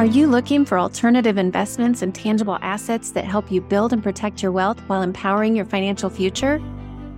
Are 0.00 0.06
you 0.06 0.28
looking 0.28 0.64
for 0.64 0.78
alternative 0.78 1.36
investments 1.36 2.00
and 2.00 2.14
tangible 2.14 2.56
assets 2.62 3.10
that 3.10 3.26
help 3.26 3.52
you 3.52 3.60
build 3.60 3.92
and 3.92 4.02
protect 4.02 4.42
your 4.42 4.50
wealth 4.50 4.80
while 4.86 5.02
empowering 5.02 5.54
your 5.54 5.66
financial 5.66 6.08
future? 6.08 6.58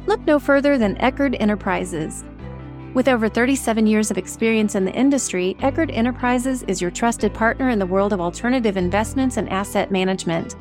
Look 0.06 0.18
no 0.22 0.40
further 0.40 0.76
than 0.78 0.96
Eckard 0.96 1.36
Enterprises. 1.38 2.24
With 2.92 3.06
over 3.06 3.28
37 3.28 3.86
years 3.86 4.10
of 4.10 4.18
experience 4.18 4.74
in 4.74 4.84
the 4.84 4.92
industry, 4.94 5.54
Eckard 5.60 5.96
Enterprises 5.96 6.64
is 6.64 6.82
your 6.82 6.90
trusted 6.90 7.32
partner 7.32 7.68
in 7.68 7.78
the 7.78 7.86
world 7.86 8.12
of 8.12 8.20
alternative 8.20 8.76
investments 8.76 9.36
and 9.36 9.48
asset 9.48 9.92
management. 9.92 10.56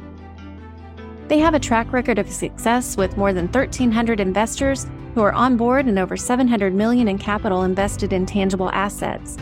They 1.28 1.40
have 1.40 1.56
a 1.56 1.60
track 1.60 1.92
record 1.92 2.20
of 2.20 2.30
success 2.30 2.98
with 2.98 3.18
more 3.18 3.34
than 3.34 3.48
1,300 3.48 4.20
investors 4.20 4.86
who 5.16 5.22
are 5.22 5.34
on 5.34 5.58
board 5.58 5.88
and 5.88 5.98
over 5.98 6.16
700 6.16 6.72
million 6.72 7.08
in 7.08 7.18
capital 7.18 7.64
invested 7.64 8.14
in 8.14 8.28
tangible 8.28 8.70
assets. 8.70 9.40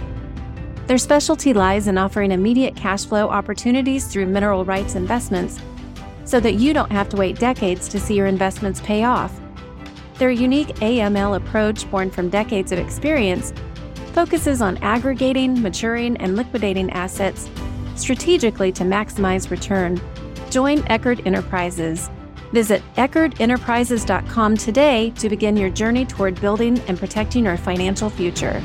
Their 0.89 0.97
specialty 0.97 1.53
lies 1.53 1.87
in 1.87 1.99
offering 1.99 2.31
immediate 2.31 2.75
cash 2.75 3.05
flow 3.05 3.29
opportunities 3.29 4.07
through 4.07 4.25
mineral 4.25 4.65
rights 4.65 4.95
investments 4.95 5.59
so 6.25 6.39
that 6.39 6.55
you 6.55 6.73
don't 6.73 6.91
have 6.91 7.07
to 7.09 7.15
wait 7.15 7.37
decades 7.37 7.87
to 7.89 7.99
see 7.99 8.15
your 8.15 8.25
investments 8.25 8.81
pay 8.81 9.03
off. 9.03 9.39
Their 10.17 10.31
unique 10.31 10.69
AML 10.77 11.37
approach, 11.37 11.87
born 11.91 12.09
from 12.09 12.31
decades 12.31 12.71
of 12.71 12.79
experience, 12.79 13.53
focuses 14.13 14.63
on 14.63 14.77
aggregating, 14.77 15.61
maturing, 15.61 16.17
and 16.17 16.35
liquidating 16.35 16.89
assets 16.89 17.47
strategically 17.93 18.71
to 18.71 18.83
maximize 18.83 19.51
return. 19.51 20.01
Join 20.49 20.79
Eckard 20.85 21.23
Enterprises. 21.27 22.09
Visit 22.51 22.81
EckardEnterprises.com 22.95 24.57
today 24.57 25.11
to 25.11 25.29
begin 25.29 25.55
your 25.55 25.69
journey 25.69 26.07
toward 26.07 26.41
building 26.41 26.79
and 26.87 26.97
protecting 26.97 27.45
your 27.45 27.57
financial 27.57 28.09
future. 28.09 28.59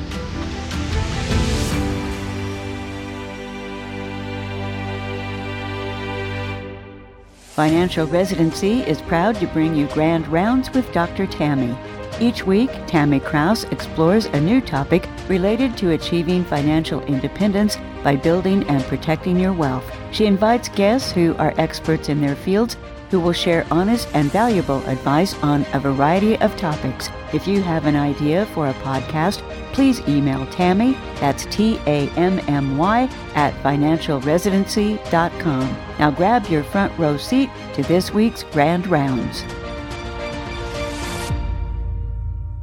Financial 7.55 8.05
Residency 8.09 8.81
is 8.81 9.01
proud 9.03 9.37
to 9.37 9.47
bring 9.47 9.77
you 9.77 9.87
Grand 9.91 10.27
Rounds 10.27 10.73
with 10.73 10.93
Dr. 10.93 11.25
Tammy. 11.25 11.73
Each 12.21 12.45
week, 12.45 12.69
Tammy 12.89 13.21
Kraus 13.21 13.63
explores 13.71 14.27
a 14.27 14.41
new 14.41 14.61
topic 14.61 15.09
related 15.29 15.77
to 15.77 15.93
achieving 15.93 16.45
financial 16.45 17.01
independence 17.03 17.79
by 18.03 18.17
building 18.17 18.65
and 18.65 18.83
protecting 18.87 19.39
your 19.39 19.53
wealth. 19.53 19.89
She 20.11 20.27
invites 20.27 20.69
guests 20.69 21.13
who 21.13 21.37
are 21.37 21.55
experts 21.57 22.09
in 22.09 22.21
their 22.21 22.35
fields 22.35 22.77
who 23.15 23.21
will 23.21 23.33
share 23.33 23.65
honest 23.71 24.09
and 24.13 24.29
valuable 24.33 24.85
advice 24.89 25.35
on 25.35 25.65
a 25.73 25.79
variety 25.79 26.37
of 26.39 26.57
topics. 26.57 27.09
If 27.33 27.47
you 27.47 27.63
have 27.63 27.87
an 27.87 27.95
idea 27.95 28.45
for 28.47 28.69
a 28.69 28.75
podcast, 28.75 29.39
please 29.73 30.01
email 30.09 30.45
Tammy, 30.47 30.95
that's 31.21 31.47
T 31.47 31.79
A 31.87 32.09
M 32.17 32.41
M 32.49 32.77
Y, 32.77 33.09
at 33.37 33.55
financialresidency.com. 33.63 35.77
Now 36.01 36.11
grab 36.11 36.49
your 36.49 36.65
front 36.65 36.99
row 36.99 37.17
seat 37.17 37.51
to 37.75 37.85
this 37.85 38.13
week's 38.13 38.43
Grand 38.43 38.89
Rounds. 38.89 39.45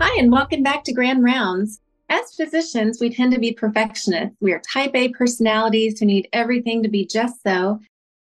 Hi, 0.02 0.20
and 0.20 0.34
welcome 0.34 0.64
back 0.64 0.84
to 0.84 0.92
Grand 0.92 1.24
Rounds. 1.24 1.80
As 2.10 2.36
physicians, 2.36 3.00
we 3.00 3.10
tend 3.10 3.32
to 3.32 3.40
be 3.40 3.54
perfectionists. 3.54 4.36
We 4.42 4.52
are 4.52 4.60
type 4.60 4.92
A 4.96 5.14
personalities 5.14 5.98
who 5.98 6.08
need 6.08 6.28
everything 6.34 6.84
to 6.84 6.90
be 6.90 7.06
just 7.06 7.42
so 7.42 7.80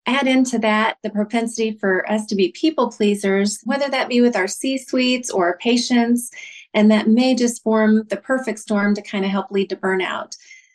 add 0.08 0.26
into 0.26 0.58
that 0.58 0.96
the 1.02 1.10
propensity 1.10 1.76
for 1.78 2.10
us 2.10 2.24
to 2.26 2.34
be 2.34 2.50
people 2.52 2.90
pleasers, 2.90 3.60
whether 3.64 3.90
that 3.90 4.08
be 4.08 4.22
with 4.22 4.36
our 4.36 4.48
C 4.48 4.78
suites 4.78 5.30
or 5.30 5.46
our 5.46 5.58
patients, 5.58 6.30
and 6.72 6.90
that 6.90 7.08
may 7.08 7.34
just 7.34 7.62
form 7.62 8.04
the 8.08 8.16
perfect 8.16 8.58
storm 8.58 8.94
to 8.94 9.02
kind 9.02 9.24
of 9.24 9.30
help 9.30 9.50
lead 9.50 9.68
to 9.68 9.76
burnout. 9.76 10.34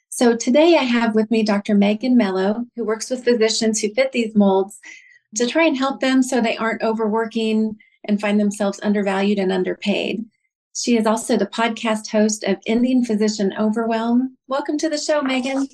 So 0.10 0.38
today 0.38 0.76
I 0.76 0.84
have 0.84 1.16
with 1.16 1.32
me 1.32 1.42
Dr. 1.42 1.74
Megan 1.74 2.16
Melo, 2.16 2.66
who 2.76 2.86
works 2.86 3.10
with 3.10 3.24
physicians 3.24 3.80
who 3.80 3.94
fit 3.96 4.12
these 4.12 4.36
molds 4.36 4.80
to 5.36 5.48
try 5.48 5.66
and 5.66 5.76
help 5.76 6.00
them 6.00 6.22
so 6.22 6.40
they 6.40 6.56
aren't 6.58 6.84
overworking 6.84 7.76
and 8.06 8.22
find 8.22 8.40
themselves 8.40 8.80
undervalued 8.84 9.40
and 9.40 9.52
underpaid. 9.52 10.24
She 10.76 10.96
is 10.98 11.08
also 11.08 11.38
the 11.38 11.48
podcast 11.48 12.08
host 12.10 12.44
of 12.44 12.58
Ending 12.68 13.04
Physician 13.04 13.54
Overwhelm. 13.60 14.38
Welcome 14.48 14.78
to 14.80 14.90
the 14.90 14.98
show, 14.98 15.24
Megan. 15.24 15.68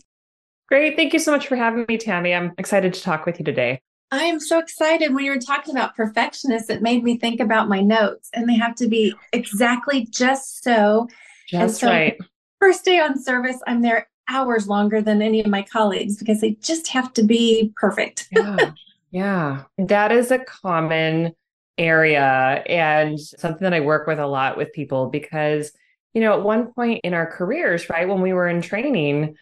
Great. 0.69 0.95
Thank 0.95 1.13
you 1.13 1.19
so 1.19 1.31
much 1.31 1.47
for 1.47 1.55
having 1.55 1.85
me, 1.89 1.97
Tammy. 1.97 2.33
I'm 2.33 2.53
excited 2.59 2.93
to 2.93 3.01
talk 3.01 3.25
with 3.25 3.39
you 3.39 3.45
today. 3.45 3.81
I 4.11 4.23
am 4.23 4.39
so 4.39 4.59
excited. 4.59 5.13
When 5.13 5.25
you 5.25 5.31
were 5.31 5.39
talking 5.39 5.75
about 5.75 5.95
perfectionists, 5.95 6.69
it 6.69 6.81
made 6.81 7.03
me 7.03 7.17
think 7.17 7.39
about 7.39 7.67
my 7.67 7.81
notes, 7.81 8.29
and 8.33 8.47
they 8.47 8.55
have 8.55 8.75
to 8.75 8.87
be 8.87 9.13
exactly 9.33 10.07
just 10.11 10.63
so. 10.63 11.07
Just 11.47 11.81
so 11.81 11.87
right. 11.87 12.17
First 12.59 12.85
day 12.85 12.99
on 12.99 13.19
service, 13.19 13.57
I'm 13.65 13.81
there 13.81 14.07
hours 14.29 14.67
longer 14.67 15.01
than 15.01 15.21
any 15.21 15.41
of 15.41 15.47
my 15.47 15.63
colleagues 15.63 16.17
because 16.17 16.39
they 16.41 16.51
just 16.61 16.87
have 16.89 17.13
to 17.13 17.23
be 17.23 17.73
perfect. 17.75 18.27
yeah. 18.31 18.71
Yeah. 19.11 19.63
That 19.79 20.11
is 20.11 20.29
a 20.29 20.39
common 20.39 21.33
area 21.79 22.63
and 22.67 23.19
something 23.19 23.63
that 23.63 23.73
I 23.73 23.79
work 23.79 24.05
with 24.05 24.19
a 24.19 24.27
lot 24.27 24.55
with 24.55 24.71
people 24.73 25.09
because, 25.09 25.71
you 26.13 26.21
know, 26.21 26.33
at 26.33 26.43
one 26.43 26.71
point 26.73 27.01
in 27.03 27.15
our 27.15 27.25
careers, 27.25 27.89
right, 27.89 28.07
when 28.07 28.21
we 28.21 28.33
were 28.33 28.47
in 28.47 28.61
training, 28.61 29.35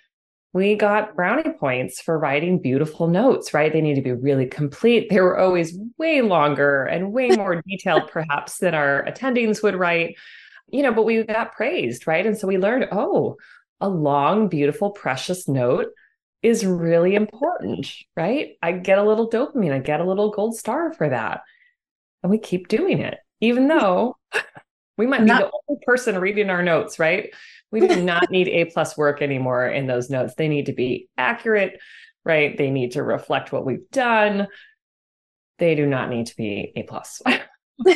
we 0.58 0.76
got 0.76 1.16
brownie 1.16 1.54
points 1.54 2.02
for 2.02 2.18
writing 2.18 2.58
beautiful 2.58 3.08
notes, 3.08 3.54
right? 3.54 3.72
They 3.72 3.80
need 3.80 3.94
to 3.94 4.02
be 4.02 4.12
really 4.12 4.48
complete. 4.48 5.08
They 5.08 5.22
were 5.22 5.38
always 5.38 5.78
way 6.00 6.22
longer 6.24 6.86
and 6.86 7.14
way 7.14 7.30
more 7.38 7.62
detailed, 7.62 8.10
perhaps, 8.10 8.58
than 8.58 8.74
our 8.74 9.06
attendings 9.06 9.62
would 9.62 9.76
write, 9.76 10.16
you 10.70 10.82
know, 10.82 10.92
but 10.92 11.04
we 11.04 11.22
got 11.22 11.54
praised, 11.54 12.08
right? 12.08 12.26
And 12.26 12.36
so 12.36 12.48
we 12.48 12.58
learned, 12.58 12.88
oh, 12.92 13.38
a 13.82 13.88
long, 13.88 14.48
beautiful, 14.48 14.90
precious 14.90 15.48
note 15.48 15.90
is 16.42 16.66
really 16.66 17.14
important, 17.14 17.92
right? 18.16 18.54
I 18.64 18.72
get 18.72 18.98
a 18.98 19.04
little 19.04 19.30
dopamine, 19.30 19.74
I 19.74 19.80
get 19.80 20.00
a 20.02 20.06
little 20.06 20.32
gold 20.32 20.58
star 20.58 20.92
for 20.92 21.08
that. 21.08 21.42
And 22.24 22.32
we 22.32 22.40
keep 22.40 22.68
doing 22.68 23.00
it, 23.00 23.20
even 23.42 23.68
though 23.68 24.18
we 24.98 25.06
might 25.06 25.20
be 25.22 25.28
the 25.28 25.52
only 25.70 25.82
person 25.86 26.18
reading 26.18 26.50
our 26.50 26.64
notes, 26.64 26.98
right? 26.98 27.30
We 27.72 27.82
do 27.82 28.02
not 28.02 28.30
need 28.32 28.48
A 28.48 28.66
plus 28.66 28.98
work 28.98 29.22
anymore 29.22 29.68
in 29.68 29.88
those 29.88 30.10
notes. 30.10 30.36
They 30.36 30.48
need 30.48 30.68
to 30.68 30.74
be 30.74 31.10
accurate, 31.18 31.80
right? 32.24 32.58
They 32.58 32.70
need 32.70 32.92
to 32.94 33.04
reflect 33.04 33.52
what 33.52 33.66
we've 33.66 33.90
done. 33.92 34.48
They 35.60 35.76
do 35.76 35.86
not 35.86 36.10
need 36.10 36.28
to 36.28 36.36
be 36.36 36.72
A 36.76 36.84
plus. 36.84 37.22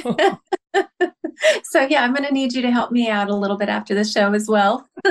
so 1.63 1.81
yeah, 1.89 2.03
I'm 2.03 2.13
going 2.13 2.27
to 2.27 2.33
need 2.33 2.53
you 2.53 2.61
to 2.63 2.71
help 2.71 2.91
me 2.91 3.09
out 3.09 3.29
a 3.29 3.35
little 3.35 3.57
bit 3.57 3.69
after 3.69 3.95
the 3.95 4.03
show 4.03 4.33
as 4.33 4.47
well. 4.47 4.87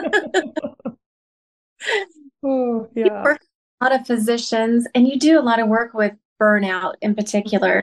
oh, 2.45 2.89
yeah. 2.95 3.05
You 3.05 3.11
work 3.25 3.41
a 3.81 3.85
lot 3.85 3.99
of 3.99 4.07
physicians 4.07 4.87
and 4.95 5.09
you 5.09 5.19
do 5.19 5.39
a 5.39 5.43
lot 5.43 5.59
of 5.61 5.69
work 5.69 5.95
with 5.95 6.13
burnout 6.41 6.95
in 7.01 7.15
particular. 7.15 7.83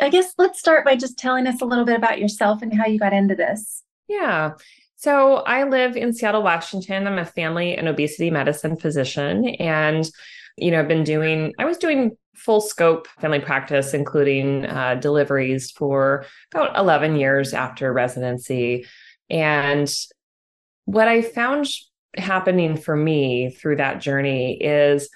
I 0.00 0.10
guess 0.10 0.32
let's 0.38 0.60
start 0.60 0.84
by 0.84 0.94
just 0.94 1.18
telling 1.18 1.46
us 1.46 1.60
a 1.60 1.64
little 1.64 1.84
bit 1.84 1.96
about 1.96 2.20
yourself 2.20 2.62
and 2.62 2.72
how 2.72 2.86
you 2.86 2.98
got 2.98 3.12
into 3.12 3.34
this. 3.34 3.82
Yeah. 4.08 4.52
So 4.98 5.36
I 5.36 5.62
live 5.62 5.96
in 5.96 6.12
Seattle, 6.12 6.42
Washington. 6.42 7.06
I'm 7.06 7.18
a 7.18 7.24
family 7.24 7.76
and 7.76 7.86
obesity 7.86 8.32
medicine 8.32 8.76
physician. 8.76 9.44
And, 9.60 10.10
you 10.56 10.72
know, 10.72 10.80
I've 10.80 10.88
been 10.88 11.04
doing, 11.04 11.54
I 11.56 11.66
was 11.66 11.78
doing 11.78 12.16
full 12.34 12.60
scope 12.60 13.06
family 13.20 13.38
practice, 13.38 13.94
including 13.94 14.66
uh, 14.66 14.96
deliveries 14.96 15.70
for 15.70 16.26
about 16.52 16.76
11 16.76 17.14
years 17.14 17.54
after 17.54 17.92
residency. 17.92 18.86
And 19.30 19.88
what 20.86 21.06
I 21.06 21.22
found 21.22 21.68
happening 22.16 22.76
for 22.76 22.96
me 22.96 23.50
through 23.50 23.76
that 23.76 24.00
journey 24.00 24.60
is 24.60 25.10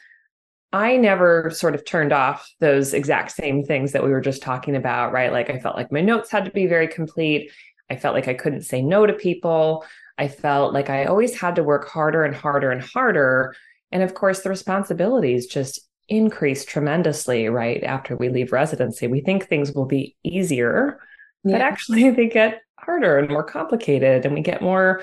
I 0.72 0.96
never 0.96 1.50
sort 1.50 1.74
of 1.74 1.84
turned 1.84 2.12
off 2.12 2.48
those 2.60 2.94
exact 2.94 3.32
same 3.32 3.64
things 3.64 3.90
that 3.92 4.04
we 4.04 4.10
were 4.10 4.20
just 4.20 4.42
talking 4.42 4.76
about, 4.76 5.12
right? 5.12 5.32
Like 5.32 5.50
I 5.50 5.58
felt 5.58 5.76
like 5.76 5.90
my 5.90 6.02
notes 6.02 6.30
had 6.30 6.44
to 6.44 6.52
be 6.52 6.66
very 6.66 6.86
complete 6.86 7.50
I 7.92 7.96
felt 7.96 8.14
like 8.14 8.26
I 8.26 8.34
couldn't 8.34 8.62
say 8.62 8.80
no 8.80 9.04
to 9.04 9.12
people. 9.12 9.84
I 10.16 10.28
felt 10.28 10.72
like 10.72 10.88
I 10.88 11.04
always 11.04 11.38
had 11.38 11.56
to 11.56 11.62
work 11.62 11.86
harder 11.86 12.24
and 12.24 12.34
harder 12.34 12.70
and 12.70 12.80
harder. 12.82 13.54
And 13.90 14.02
of 14.02 14.14
course, 14.14 14.40
the 14.40 14.48
responsibilities 14.48 15.46
just 15.46 15.78
increase 16.08 16.64
tremendously 16.64 17.48
right 17.48 17.84
after 17.84 18.16
we 18.16 18.30
leave 18.30 18.50
residency. 18.50 19.06
We 19.06 19.20
think 19.20 19.46
things 19.46 19.72
will 19.72 19.84
be 19.84 20.16
easier, 20.24 21.00
yeah. 21.44 21.52
but 21.52 21.60
actually 21.60 22.08
they 22.16 22.28
get 22.28 22.62
harder 22.78 23.18
and 23.18 23.28
more 23.28 23.44
complicated, 23.44 24.24
and 24.24 24.34
we 24.34 24.40
get 24.40 24.62
more, 24.62 25.02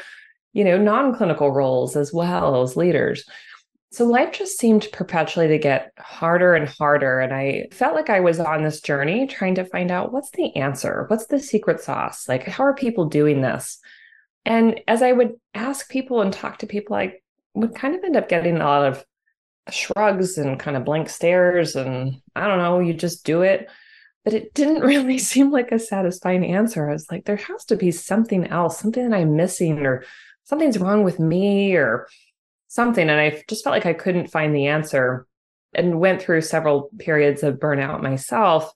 you 0.53 0.63
know, 0.63 0.77
non 0.77 1.15
clinical 1.15 1.51
roles 1.51 1.95
as 1.95 2.11
well 2.11 2.63
as 2.63 2.75
leaders. 2.75 3.23
So 3.91 4.05
life 4.05 4.33
just 4.33 4.59
seemed 4.59 4.87
perpetually 4.93 5.47
to 5.47 5.57
get 5.57 5.91
harder 5.97 6.53
and 6.53 6.69
harder. 6.69 7.19
And 7.19 7.33
I 7.33 7.67
felt 7.71 7.95
like 7.95 8.09
I 8.09 8.19
was 8.19 8.39
on 8.39 8.63
this 8.63 8.81
journey 8.81 9.25
trying 9.25 9.55
to 9.55 9.65
find 9.65 9.89
out 9.89 10.11
what's 10.11 10.29
the 10.31 10.55
answer? 10.55 11.05
What's 11.07 11.25
the 11.25 11.39
secret 11.39 11.81
sauce? 11.81 12.29
Like, 12.29 12.43
how 12.43 12.65
are 12.65 12.75
people 12.75 13.05
doing 13.05 13.41
this? 13.41 13.79
And 14.45 14.81
as 14.87 15.01
I 15.01 15.11
would 15.11 15.33
ask 15.55 15.89
people 15.89 16.21
and 16.21 16.31
talk 16.31 16.59
to 16.59 16.67
people, 16.67 16.95
I 16.95 17.15
would 17.55 17.73
kind 17.73 17.95
of 17.95 18.03
end 18.03 18.15
up 18.15 18.29
getting 18.29 18.57
a 18.57 18.63
lot 18.63 18.85
of 18.85 19.03
shrugs 19.71 20.37
and 20.37 20.59
kind 20.59 20.77
of 20.77 20.85
blank 20.85 21.09
stares. 21.09 21.75
And 21.75 22.21
I 22.35 22.47
don't 22.47 22.59
know, 22.59 22.79
you 22.79 22.93
just 22.93 23.25
do 23.25 23.41
it. 23.41 23.69
But 24.23 24.35
it 24.35 24.53
didn't 24.53 24.81
really 24.83 25.17
seem 25.17 25.49
like 25.49 25.71
a 25.71 25.79
satisfying 25.79 26.45
answer. 26.45 26.87
I 26.87 26.93
was 26.93 27.07
like, 27.11 27.25
there 27.25 27.37
has 27.37 27.65
to 27.65 27.75
be 27.75 27.89
something 27.89 28.45
else, 28.47 28.79
something 28.79 29.09
that 29.09 29.17
I'm 29.17 29.35
missing, 29.35 29.79
or 29.79 30.03
something's 30.43 30.77
wrong 30.77 31.03
with 31.03 31.19
me, 31.19 31.75
or 31.75 32.07
something 32.69 33.09
and 33.09 33.19
i 33.19 33.43
just 33.49 33.63
felt 33.63 33.73
like 33.73 33.85
i 33.85 33.93
couldn't 33.93 34.31
find 34.31 34.55
the 34.55 34.67
answer 34.67 35.27
and 35.73 35.99
went 35.99 36.21
through 36.21 36.41
several 36.41 36.89
periods 36.97 37.43
of 37.43 37.59
burnout 37.59 38.01
myself. 38.01 38.73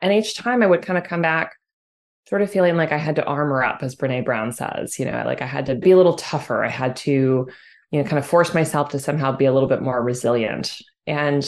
And 0.00 0.12
each 0.12 0.34
time 0.34 0.62
I 0.62 0.66
would 0.66 0.82
kind 0.82 0.98
of 0.98 1.04
come 1.04 1.22
back 1.22 1.56
sort 2.28 2.42
of 2.42 2.50
feeling 2.50 2.76
like 2.76 2.92
I 2.92 2.98
had 2.98 3.16
to 3.16 3.24
armor 3.24 3.62
up, 3.62 3.82
as 3.82 3.96
Brene 3.96 4.24
Brown 4.24 4.52
says, 4.52 4.98
you 4.98 5.04
know, 5.04 5.22
like 5.26 5.42
I 5.42 5.46
had 5.46 5.66
to 5.66 5.74
be 5.74 5.90
a 5.90 5.96
little 5.96 6.14
tougher. 6.14 6.64
I 6.64 6.68
had 6.68 6.96
to, 6.96 7.48
you 7.90 8.02
know, 8.02 8.04
kind 8.04 8.18
of 8.18 8.26
force 8.26 8.54
myself 8.54 8.90
to 8.90 8.98
somehow 8.98 9.36
be 9.36 9.44
a 9.44 9.52
little 9.52 9.68
bit 9.68 9.82
more 9.82 10.02
resilient. 10.02 10.80
And 11.06 11.44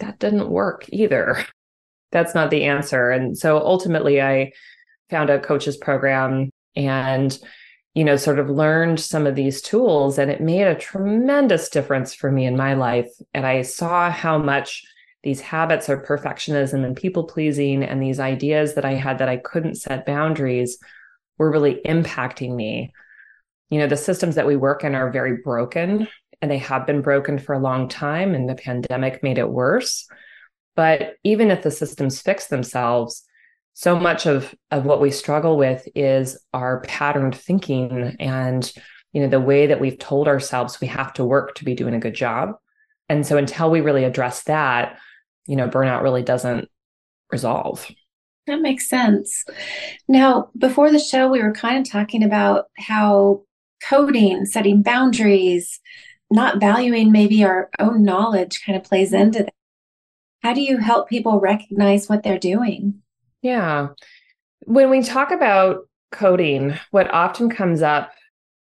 that 0.00 0.18
didn't 0.18 0.50
work 0.50 0.86
either. 0.88 1.44
That's 2.12 2.34
not 2.34 2.50
the 2.50 2.64
answer. 2.64 3.10
And 3.10 3.38
so 3.38 3.58
ultimately, 3.58 4.20
I 4.20 4.52
found 5.10 5.30
a 5.30 5.38
coach's 5.38 5.76
program 5.76 6.50
and 6.74 7.38
you 7.94 8.04
know, 8.04 8.16
sort 8.16 8.38
of 8.38 8.48
learned 8.48 9.00
some 9.00 9.26
of 9.26 9.34
these 9.34 9.60
tools 9.60 10.18
and 10.18 10.30
it 10.30 10.40
made 10.40 10.62
a 10.62 10.74
tremendous 10.74 11.68
difference 11.68 12.14
for 12.14 12.30
me 12.30 12.46
in 12.46 12.56
my 12.56 12.74
life. 12.74 13.10
And 13.34 13.46
I 13.46 13.62
saw 13.62 14.10
how 14.10 14.38
much 14.38 14.84
these 15.22 15.40
habits 15.40 15.88
of 15.88 16.02
perfectionism 16.02 16.84
and 16.84 16.96
people 16.96 17.24
pleasing 17.24 17.82
and 17.82 18.00
these 18.00 18.20
ideas 18.20 18.74
that 18.74 18.84
I 18.84 18.94
had 18.94 19.18
that 19.18 19.28
I 19.28 19.36
couldn't 19.36 19.74
set 19.74 20.06
boundaries 20.06 20.78
were 21.36 21.50
really 21.50 21.80
impacting 21.84 22.54
me. 22.54 22.92
You 23.70 23.80
know, 23.80 23.86
the 23.86 23.96
systems 23.96 24.36
that 24.36 24.46
we 24.46 24.56
work 24.56 24.84
in 24.84 24.94
are 24.94 25.10
very 25.10 25.38
broken 25.42 26.08
and 26.40 26.50
they 26.50 26.58
have 26.58 26.86
been 26.86 27.02
broken 27.02 27.38
for 27.38 27.54
a 27.54 27.58
long 27.58 27.88
time, 27.88 28.34
and 28.34 28.48
the 28.48 28.54
pandemic 28.54 29.22
made 29.22 29.36
it 29.36 29.50
worse. 29.50 30.08
But 30.74 31.16
even 31.22 31.50
if 31.50 31.62
the 31.62 31.70
systems 31.70 32.22
fix 32.22 32.46
themselves, 32.46 33.24
so 33.80 33.98
much 33.98 34.26
of 34.26 34.54
of 34.70 34.84
what 34.84 35.00
we 35.00 35.10
struggle 35.10 35.56
with 35.56 35.88
is 35.94 36.38
our 36.52 36.82
patterned 36.82 37.34
thinking 37.34 38.14
and 38.20 38.70
you 39.14 39.22
know 39.22 39.28
the 39.28 39.40
way 39.40 39.68
that 39.68 39.80
we've 39.80 39.98
told 39.98 40.28
ourselves 40.28 40.82
we 40.82 40.86
have 40.86 41.14
to 41.14 41.24
work 41.24 41.54
to 41.54 41.64
be 41.64 41.74
doing 41.74 41.94
a 41.94 41.98
good 41.98 42.14
job. 42.14 42.56
And 43.08 43.26
so 43.26 43.38
until 43.38 43.70
we 43.70 43.80
really 43.80 44.04
address 44.04 44.42
that 44.42 44.98
you 45.46 45.56
know 45.56 45.66
burnout 45.66 46.02
really 46.02 46.22
doesn't 46.22 46.68
resolve. 47.32 47.90
That 48.46 48.60
makes 48.60 48.86
sense. 48.86 49.46
Now 50.06 50.50
before 50.58 50.92
the 50.92 50.98
show 50.98 51.30
we 51.30 51.42
were 51.42 51.54
kind 51.54 51.78
of 51.78 51.90
talking 51.90 52.22
about 52.22 52.66
how 52.76 53.44
coding 53.82 54.44
setting 54.44 54.82
boundaries 54.82 55.80
not 56.30 56.60
valuing 56.60 57.12
maybe 57.12 57.42
our 57.44 57.70
own 57.78 58.04
knowledge 58.04 58.60
kind 58.62 58.76
of 58.76 58.84
plays 58.84 59.14
into 59.14 59.44
that. 59.44 59.54
How 60.42 60.52
do 60.52 60.60
you 60.60 60.76
help 60.76 61.08
people 61.08 61.40
recognize 61.40 62.10
what 62.10 62.22
they're 62.22 62.38
doing 62.38 63.00
yeah. 63.42 63.88
When 64.66 64.90
we 64.90 65.02
talk 65.02 65.30
about 65.30 65.88
coding, 66.12 66.78
what 66.90 67.10
often 67.10 67.50
comes 67.50 67.82
up, 67.82 68.12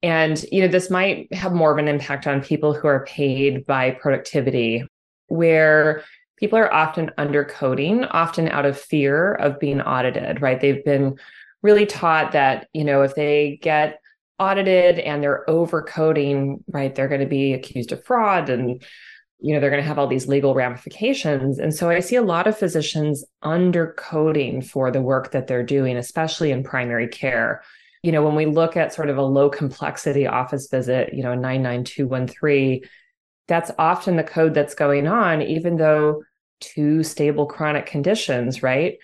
and 0.03 0.43
you 0.53 0.62
know, 0.62 0.69
this 0.69 0.91
might 0.91 1.32
have 1.32 1.53
more 1.53 1.73
of 1.73 1.79
an 1.79 1.88
impact 1.88 2.26
on 2.26 2.43
people 2.43 2.75
who 2.75 2.88
are 2.88 3.06
paid 3.06 3.65
by 3.67 3.93
productivity, 3.93 4.85
where 5.29 6.05
people 6.37 6.59
are 6.59 6.73
often 6.73 7.11
undercoding, 7.17 8.05
often 8.05 8.49
out 8.49 8.67
of 8.67 8.79
fear 8.79 9.35
of 9.35 9.61
being 9.61 9.81
audited, 9.81 10.43
right? 10.43 10.61
They've 10.61 10.85
been 10.85 11.19
really 11.62 11.87
taught 11.87 12.32
that, 12.32 12.69
you 12.73 12.85
know, 12.85 13.03
if 13.03 13.15
they 13.15 13.59
get 13.62 13.99
audited 14.38 14.99
and 14.99 15.23
they're 15.23 15.44
overcoding, 15.49 16.59
right, 16.69 16.94
they're 16.94 17.09
going 17.09 17.21
to 17.21 17.26
be 17.26 17.55
accused 17.55 17.93
of 17.93 18.05
fraud 18.05 18.50
and 18.50 18.82
you 19.44 19.52
know 19.52 19.61
they're 19.61 19.69
going 19.69 19.82
to 19.82 19.87
have 19.87 19.99
all 19.99 20.06
these 20.06 20.26
legal 20.26 20.55
ramifications. 20.55 21.58
And 21.58 21.75
so 21.75 21.91
i 21.91 22.00
see 22.00 22.17
a 22.17 22.23
lot 22.23 22.46
of 22.46 22.58
physicians 22.58 23.23
undercoding 23.43 24.62
for 24.62 24.91
the 24.91 25.02
work 25.02 25.32
that 25.32 25.46
they're 25.46 25.62
doing 25.62 25.99
especially 25.99 26.50
in 26.50 26.64
primary 26.64 27.08
care. 27.08 27.62
You 28.02 28.11
know 28.11 28.25
when 28.25 28.37
we 28.37 28.46
look 28.46 28.75
at 28.75 28.94
sort 28.94 29.11
of 29.11 29.19
a 29.19 29.23
low 29.23 29.50
complexity 29.50 30.26
office 30.26 30.69
visit 30.70 31.12
you 31.12 31.23
know 31.23 31.35
99213 31.35 32.81
that's 33.46 33.70
often 33.79 34.17
the 34.17 34.25
code 34.25 34.55
that's 34.55 34.75
going 34.75 35.06
on 35.06 35.43
even 35.43 35.76
though 35.76 36.23
two 36.61 37.02
stable 37.02 37.44
chronic 37.44 37.85
conditions 37.85 38.62
right? 38.62 38.97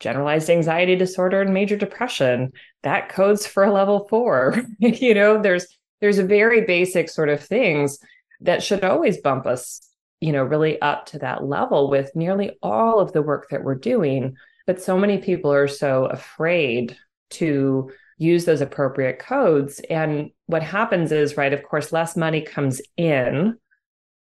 Generalized 0.00 0.48
anxiety 0.48 0.96
disorder 0.96 1.42
and 1.42 1.52
major 1.52 1.76
depression 1.76 2.52
that 2.84 3.10
codes 3.10 3.46
for 3.46 3.64
a 3.64 3.72
level 3.72 4.06
4 4.08 4.62
you 4.78 5.12
know? 5.12 5.42
There's 5.42 5.66
there's 6.00 6.18
very 6.18 6.62
basic 6.62 7.10
sort 7.10 7.28
of 7.28 7.42
things 7.42 7.98
that 8.44 8.62
should 8.62 8.84
always 8.84 9.18
bump 9.20 9.46
us, 9.46 9.80
you 10.20 10.32
know, 10.32 10.44
really 10.44 10.80
up 10.80 11.06
to 11.06 11.18
that 11.18 11.44
level 11.44 11.90
with 11.90 12.14
nearly 12.14 12.56
all 12.62 13.00
of 13.00 13.12
the 13.12 13.22
work 13.22 13.48
that 13.50 13.64
we're 13.64 13.74
doing. 13.74 14.36
But 14.66 14.80
so 14.80 14.98
many 14.98 15.18
people 15.18 15.52
are 15.52 15.68
so 15.68 16.06
afraid 16.06 16.96
to 17.30 17.90
use 18.16 18.44
those 18.44 18.60
appropriate 18.60 19.18
codes. 19.18 19.80
And 19.90 20.30
what 20.46 20.62
happens 20.62 21.10
is, 21.12 21.36
right, 21.36 21.52
of 21.52 21.62
course, 21.62 21.92
less 21.92 22.16
money 22.16 22.40
comes 22.40 22.80
in. 22.96 23.58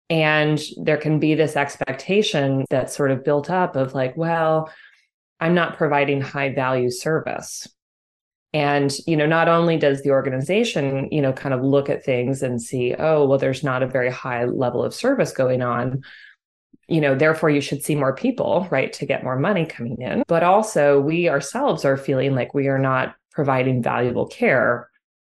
And 0.10 0.62
there 0.78 0.98
can 0.98 1.20
be 1.20 1.36
this 1.36 1.56
expectation 1.56 2.66
that's 2.70 2.96
sort 2.96 3.12
of 3.12 3.24
built 3.24 3.50
up 3.50 3.75
of 3.75 3.94
like, 3.94 4.16
well, 4.16 4.72
I'm 5.40 5.54
not 5.54 5.78
providing 5.78 6.22
high 6.22 6.54
value 6.54 6.90
service 6.90 7.68
and 8.54 8.98
you 9.06 9.18
know 9.18 9.26
not 9.26 9.48
only 9.50 9.78
does 9.78 10.02
the 10.04 10.12
organization 10.12 11.10
you 11.12 11.22
know 11.22 11.34
kind 11.34 11.54
of 11.54 11.62
look 11.62 11.90
at 11.90 12.06
things 12.06 12.42
and 12.42 12.62
see 12.62 12.96
oh 12.98 13.26
well 13.26 13.38
there's 13.38 13.64
not 13.64 13.84
a 13.84 13.88
very 13.88 14.10
high 14.10 14.46
level 14.46 14.84
of 14.84 14.94
service 14.94 15.32
going 15.32 15.62
on 15.62 16.02
you 16.88 17.02
know 17.02 17.16
therefore 17.16 17.50
you 17.50 17.62
should 17.62 17.84
see 17.84 17.96
more 17.96 18.16
people 18.16 18.68
right 18.72 18.94
to 18.94 19.06
get 19.06 19.24
more 19.24 19.38
money 19.38 19.66
coming 19.66 20.02
in. 20.02 20.24
But 20.28 20.44
also 20.44 21.00
we 21.00 21.30
ourselves 21.30 21.86
are 21.86 21.98
feeling 21.98 22.36
like 22.36 22.54
we 22.54 22.68
are 22.68 22.80
not 22.80 23.16
providing 23.32 23.84
valuable 23.84 24.28
care 24.28 24.90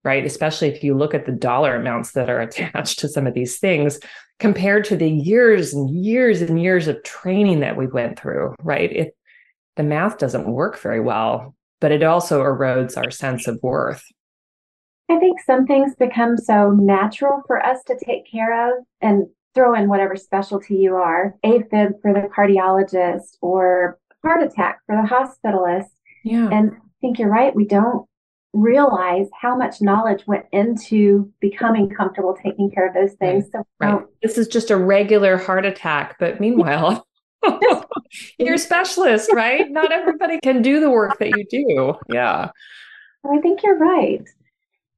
right? 0.05 0.25
Especially 0.25 0.69
if 0.69 0.85
you 0.85 0.97
look 0.97 1.13
at 1.13 1.27
the 1.27 1.33
dollar 1.33 1.75
amounts 1.75 2.13
that 2.13 2.31
are 2.31 2.41
attached 2.49 3.01
to 3.01 3.09
some 3.09 3.27
of 3.27 3.35
these 3.35 3.59
things 3.59 3.99
compared 4.39 4.85
to 4.85 4.97
the 4.97 5.11
years 5.11 5.75
and 5.75 5.91
years 5.91 6.41
and 6.41 6.63
years 6.63 6.87
of 6.87 7.03
training 7.03 7.61
that 7.61 7.77
we 7.77 7.87
went 7.87 8.19
through 8.19 8.55
right? 8.63 8.93
It 8.93 9.17
the 9.77 9.83
math 9.83 10.19
doesn't 10.19 10.49
work 10.49 10.79
very 10.79 11.01
well 11.01 11.55
but 11.81 11.93
it 11.93 12.03
also 12.03 12.43
erodes 12.43 12.97
our 12.97 13.11
sense 13.11 13.47
of 13.47 13.59
worth. 13.63 14.05
I 15.11 15.19
think 15.19 15.41
some 15.41 15.67
things 15.67 15.95
become 15.97 16.37
so 16.37 16.71
natural 16.71 17.43
for 17.47 17.65
us 17.65 17.83
to 17.87 17.97
take 17.99 18.31
care 18.31 18.71
of 18.71 18.85
and 19.01 19.27
throw 19.55 19.75
in 19.75 19.89
whatever 19.89 20.17
specialty 20.17 20.77
you 20.77 20.95
are 20.97 21.35
AFib 21.45 22.01
for 22.03 22.13
the 22.13 22.29
cardiologist 22.37 23.37
or 23.41 23.99
heart 24.23 24.43
attack 24.43 24.81
for 24.87 24.95
the 24.97 25.09
hospitalist. 25.09 25.89
Yeah. 26.25 26.51
And 26.51 26.73
I 26.73 26.81
think 27.01 27.19
you're 27.19 27.31
right. 27.31 27.55
We 27.55 27.65
don't 27.65 28.07
realize 28.53 29.27
how 29.41 29.57
much 29.57 29.81
knowledge 29.81 30.27
went 30.27 30.45
into 30.53 31.33
becoming 31.41 31.89
comfortable 31.89 32.37
taking 32.43 32.71
care 32.71 32.89
of 32.89 32.95
those 32.95 33.15
things. 33.15 33.47
So 33.53 33.67
right. 33.81 34.03
this 34.23 34.39
is 34.39 34.49
just 34.49 34.71
a 34.71 34.77
regular 34.77 35.37
heart 35.37 35.65
attack, 35.65 36.17
but 36.19 36.41
meanwhile, 36.41 37.08
You're 38.39 38.55
a 38.55 38.59
specialist, 38.59 39.33
right? 39.33 39.71
Not 39.71 39.93
everybody 39.93 40.39
can 40.43 40.63
do 40.63 40.81
the 40.81 40.91
work 40.91 41.19
that 41.19 41.37
you 41.37 41.45
do. 41.51 41.95
Yeah. 42.13 42.51
I 43.31 43.39
think 43.41 43.63
you're 43.63 43.79
right. 43.79 44.23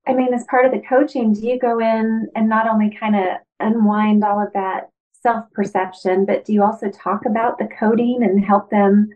I 0.07 0.13
mean, 0.15 0.33
as 0.33 0.45
part 0.45 0.65
of 0.65 0.73
the 0.73 0.83
coaching, 0.89 1.33
do 1.33 1.47
you 1.47 1.59
go 1.59 1.79
in 1.79 2.29
and 2.35 2.49
not 2.49 2.69
only 2.69 2.97
kind 2.99 3.17
of 3.17 3.27
unwind 3.59 4.25
all 4.25 4.41
of 4.41 4.53
that 4.55 4.89
self 5.23 5.51
perception, 5.53 6.25
but 6.25 6.45
do 6.45 6.53
you 6.53 6.63
also 6.63 6.91
talk 6.91 7.27
about 7.27 7.59
the 7.59 7.69
coding 7.79 8.21
and 8.23 8.45
help 8.45 8.71
them 8.71 9.09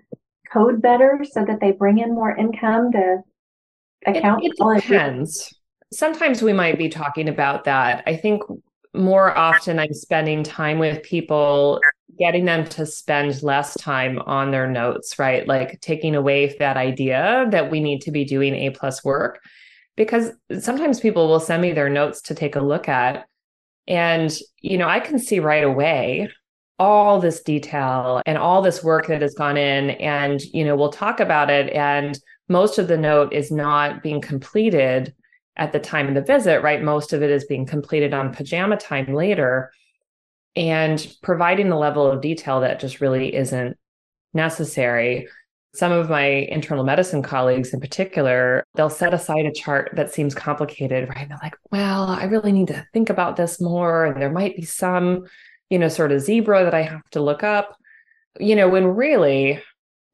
code 0.52 0.82
better 0.82 1.24
so 1.28 1.44
that 1.44 1.60
they 1.60 1.72
bring 1.72 1.98
in 1.98 2.14
more 2.14 2.36
income 2.36 2.92
to 2.92 3.22
account? 4.06 4.44
It, 4.44 4.52
it 4.58 4.82
depends. 4.82 5.54
Sometimes 5.92 6.42
we 6.42 6.52
might 6.52 6.78
be 6.78 6.88
talking 6.88 7.28
about 7.28 7.64
that. 7.64 8.02
I 8.06 8.16
think 8.16 8.42
more 8.94 9.36
often 9.36 9.78
I'm 9.78 9.92
spending 9.92 10.42
time 10.42 10.78
with 10.78 11.02
people 11.02 11.80
getting 12.18 12.44
them 12.44 12.66
to 12.70 12.86
spend 12.86 13.42
less 13.42 13.74
time 13.74 14.18
on 14.20 14.50
their 14.50 14.68
notes, 14.68 15.18
right? 15.18 15.46
Like 15.46 15.80
taking 15.80 16.14
away 16.14 16.56
that 16.58 16.76
idea 16.76 17.46
that 17.50 17.70
we 17.70 17.80
need 17.80 18.00
to 18.02 18.10
be 18.10 18.24
doing 18.24 18.54
A 18.54 18.70
plus 18.70 19.04
work. 19.04 19.40
Because 19.96 20.32
sometimes 20.58 20.98
people 20.98 21.28
will 21.28 21.40
send 21.40 21.62
me 21.62 21.72
their 21.72 21.88
notes 21.88 22.20
to 22.22 22.34
take 22.34 22.56
a 22.56 22.60
look 22.60 22.88
at. 22.88 23.26
And, 23.86 24.36
you 24.60 24.76
know, 24.76 24.88
I 24.88 24.98
can 24.98 25.18
see 25.18 25.38
right 25.38 25.62
away 25.62 26.30
all 26.78 27.20
this 27.20 27.42
detail 27.42 28.20
and 28.26 28.36
all 28.36 28.60
this 28.60 28.82
work 28.82 29.06
that 29.06 29.22
has 29.22 29.34
gone 29.34 29.56
in. 29.56 29.90
And, 29.90 30.42
you 30.42 30.64
know, 30.64 30.74
we'll 30.74 30.90
talk 30.90 31.20
about 31.20 31.48
it. 31.48 31.72
And 31.72 32.18
most 32.48 32.78
of 32.78 32.88
the 32.88 32.98
note 32.98 33.32
is 33.32 33.52
not 33.52 34.02
being 34.02 34.20
completed 34.20 35.14
at 35.56 35.72
the 35.72 35.78
time 35.78 36.08
of 36.08 36.14
the 36.14 36.22
visit, 36.22 36.62
right? 36.62 36.82
Most 36.82 37.12
of 37.12 37.22
it 37.22 37.30
is 37.30 37.44
being 37.44 37.64
completed 37.64 38.12
on 38.12 38.34
pajama 38.34 38.76
time 38.76 39.14
later 39.14 39.70
and 40.56 41.06
providing 41.22 41.68
the 41.68 41.76
level 41.76 42.10
of 42.10 42.20
detail 42.20 42.60
that 42.60 42.80
just 42.80 43.00
really 43.00 43.34
isn't 43.34 43.76
necessary. 44.32 45.28
Some 45.74 45.90
of 45.90 46.08
my 46.08 46.26
internal 46.26 46.84
medicine 46.84 47.22
colleagues 47.22 47.74
in 47.74 47.80
particular, 47.80 48.64
they'll 48.74 48.90
set 48.90 49.12
aside 49.12 49.46
a 49.46 49.52
chart 49.52 49.90
that 49.94 50.12
seems 50.12 50.34
complicated, 50.34 51.08
right? 51.08 51.28
They're 51.28 51.38
like, 51.42 51.56
well, 51.72 52.04
I 52.04 52.24
really 52.24 52.52
need 52.52 52.68
to 52.68 52.86
think 52.92 53.10
about 53.10 53.36
this 53.36 53.60
more. 53.60 54.04
And 54.04 54.22
there 54.22 54.30
might 54.30 54.54
be 54.54 54.64
some, 54.64 55.26
you 55.70 55.78
know, 55.78 55.88
sort 55.88 56.12
of 56.12 56.20
zebra 56.20 56.64
that 56.64 56.74
I 56.74 56.82
have 56.82 57.08
to 57.10 57.20
look 57.20 57.42
up, 57.42 57.76
you 58.38 58.54
know, 58.54 58.68
when 58.68 58.86
really 58.86 59.60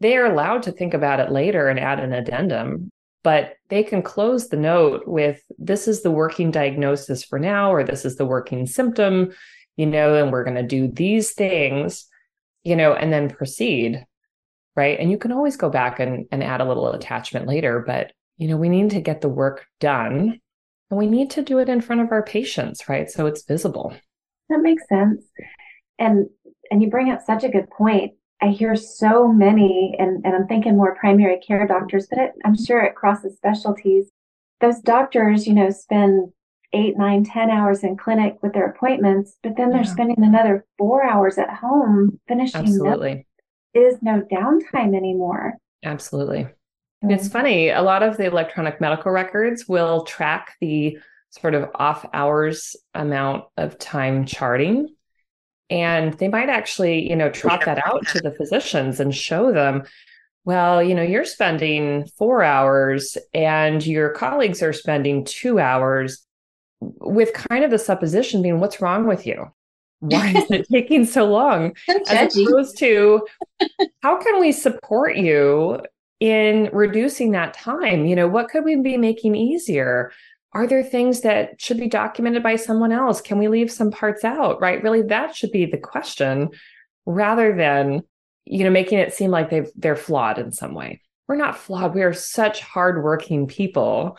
they 0.01 0.17
are 0.17 0.25
allowed 0.25 0.63
to 0.63 0.73
think 0.73 0.95
about 0.95 1.21
it 1.21 1.31
later 1.31 1.69
and 1.69 1.79
add 1.79 2.01
an 2.01 2.15
addendum 2.15 2.91
but 3.23 3.57
they 3.69 3.83
can 3.83 4.03
close 4.03 4.49
the 4.49 4.57
note 4.57 5.07
with 5.07 5.43
this 5.59 5.87
is 5.87 6.03
the 6.03 6.11
working 6.11 6.51
diagnosis 6.51 7.23
for 7.23 7.39
now 7.39 7.73
or 7.73 7.85
this 7.85 8.05
is 8.05 8.17
the 8.17 8.25
working 8.25 8.67
symptom 8.67 9.33
you 9.77 9.87
know, 9.87 10.15
and 10.15 10.31
we're 10.33 10.45
going 10.45 10.57
to 10.57 10.63
do 10.63 10.89
these 10.89 11.33
things, 11.33 12.07
you 12.63 12.77
know, 12.77 12.93
and 12.93 13.13
then 13.13 13.31
proceed. 13.31 14.05
Right. 14.77 14.99
And 15.01 15.11
you 15.11 15.19
can 15.19 15.33
always 15.33 15.57
go 15.57 15.69
back 15.69 15.99
and, 15.99 16.27
and 16.31 16.45
add 16.45 16.61
a 16.61 16.65
little 16.65 16.93
attachment 16.93 17.47
later, 17.47 17.83
but, 17.87 18.13
you 18.39 18.49
know, 18.49 18.57
we 18.57 18.69
need 18.69 18.91
to 18.91 19.01
get 19.01 19.21
the 19.21 19.29
work 19.29 19.67
done 19.81 20.41
and 20.91 20.99
we 20.99 21.07
need 21.07 21.31
to 21.31 21.43
do 21.43 21.59
it 21.59 21.69
in 21.69 21.81
front 21.81 22.03
of 22.03 22.13
our 22.13 22.23
patients. 22.23 22.89
Right. 22.89 23.11
So 23.11 23.27
it's 23.27 23.45
visible. 23.45 23.93
That 24.49 24.61
makes 24.63 24.87
sense. 24.89 25.23
And, 25.99 26.29
and 26.71 26.83
you 26.83 26.89
bring 26.89 27.11
up 27.11 27.21
such 27.21 27.45
a 27.45 27.49
good 27.49 27.69
point. 27.69 28.13
I 28.41 28.49
hear 28.49 28.75
so 28.75 29.29
many, 29.29 29.95
and, 29.99 30.25
and 30.25 30.35
I'm 30.35 30.47
thinking 30.47 30.77
more 30.77 30.95
primary 30.95 31.41
care 31.41 31.67
doctors, 31.67 32.07
but 32.09 32.19
it, 32.19 32.33
I'm 32.45 32.57
sure 32.57 32.81
it 32.81 32.95
crosses 32.95 33.37
specialties. 33.37 34.09
Those 34.61 34.81
doctors, 34.81 35.47
you 35.47 35.53
know, 35.53 35.69
spend 35.69 36.33
eight, 36.73 36.97
nine, 36.97 37.25
ten 37.25 37.51
hours 37.51 37.83
in 37.83 37.97
clinic 37.97 38.39
with 38.43 38.53
their 38.53 38.67
appointments, 38.67 39.37
but 39.43 39.57
then 39.57 39.71
they're 39.71 39.83
yeah. 39.83 39.93
spending 39.93 40.23
another 40.23 40.65
four 40.79 41.05
hours 41.05 41.39
at 41.39 41.51
home 41.51 42.21
finishing. 42.29 42.61
Absolutely. 42.61 43.27
Is 43.75 43.97
no 44.03 44.23
downtime 44.33 44.97
anymore. 44.97 45.55
Absolutely. 45.85 46.49
It's 47.03 47.29
funny, 47.29 47.71
a 47.71 47.81
lot 47.81 48.03
of 48.03 48.19
the 48.19 48.27
electronic 48.27 48.79
medical 48.81 49.11
records 49.11 49.67
will 49.67 50.05
track 50.05 50.53
the 50.61 50.99
sort 51.31 51.55
of 51.55 51.71
off 51.75 52.05
hours 52.13 52.77
amount 52.95 53.45
of 53.57 53.79
time 53.79 54.27
charting 54.27 54.89
and 55.71 56.15
they 56.15 56.29
might 56.29 56.49
actually 56.49 57.09
you 57.09 57.17
know 57.17 57.31
trot 57.31 57.65
that 57.65 57.85
out 57.87 58.07
to 58.09 58.19
the 58.19 58.33
physicians 58.33 59.01
and 59.01 59.15
show 59.15 59.53
them 59.53 59.85
well 60.45 60.83
you 60.83 60.95
know 60.95 61.03
you're 61.03 61.25
spending 61.25 62.05
four 62.19 62.43
hours 62.43 63.17
and 63.33 63.87
your 63.87 64.11
colleagues 64.11 64.63
are 64.63 64.73
spending 64.73 65.25
two 65.25 65.61
hours 65.61 66.27
with 66.81 67.33
kind 67.33 67.65
of 67.65 67.71
the 67.71 67.79
supposition 67.79 68.43
being 68.43 68.61
what's 68.61 68.81
wrong 68.81 69.07
with 69.07 69.27
you 69.27 69.51
why 70.01 70.31
is 70.31 70.51
it 70.51 70.67
taking 70.73 71.05
so 71.05 71.27
long 71.27 71.75
as 72.09 72.37
opposed 72.37 72.79
to 72.79 73.27
how 74.03 74.21
can 74.21 74.41
we 74.41 74.51
support 74.51 75.17
you 75.17 75.79
in 76.21 76.71
reducing 76.73 77.33
that 77.33 77.55
time 77.55 78.07
you 78.07 78.17
know 78.17 78.29
what 78.29 78.49
could 78.49 78.65
we 78.65 78.77
be 78.77 78.97
making 78.97 79.35
easier 79.35 80.11
are 80.53 80.67
there 80.67 80.83
things 80.83 81.21
that 81.21 81.61
should 81.61 81.79
be 81.79 81.89
documented 81.89 82.43
by 82.43 82.57
someone 82.57 82.91
else? 82.91 83.21
Can 83.21 83.39
we 83.39 83.49
leave 83.49 83.71
some 83.71 83.91
parts 83.91 84.25
out? 84.25 84.61
Right? 84.61 84.83
Really, 84.83 85.03
that 85.03 85.35
should 85.37 85.53
be 85.53 85.67
the 85.67 85.79
question 85.79 86.51
rather 87.07 87.55
than, 87.55 88.03
you 88.47 88.65
know, 88.65 88.71
making 88.71 88.99
it 88.99 89.15
seem 89.15 89.31
like 89.31 89.51
they've 89.51 89.71
they're 89.77 89.97
flawed 89.97 90.39
in 90.39 90.51
some 90.51 90.75
way. 90.75 91.01
We're 91.29 91.37
not 91.37 91.57
flawed. 91.57 91.95
We 91.95 92.03
are 92.03 92.13
such 92.13 92.61
hardworking 92.61 93.47
people, 93.47 94.19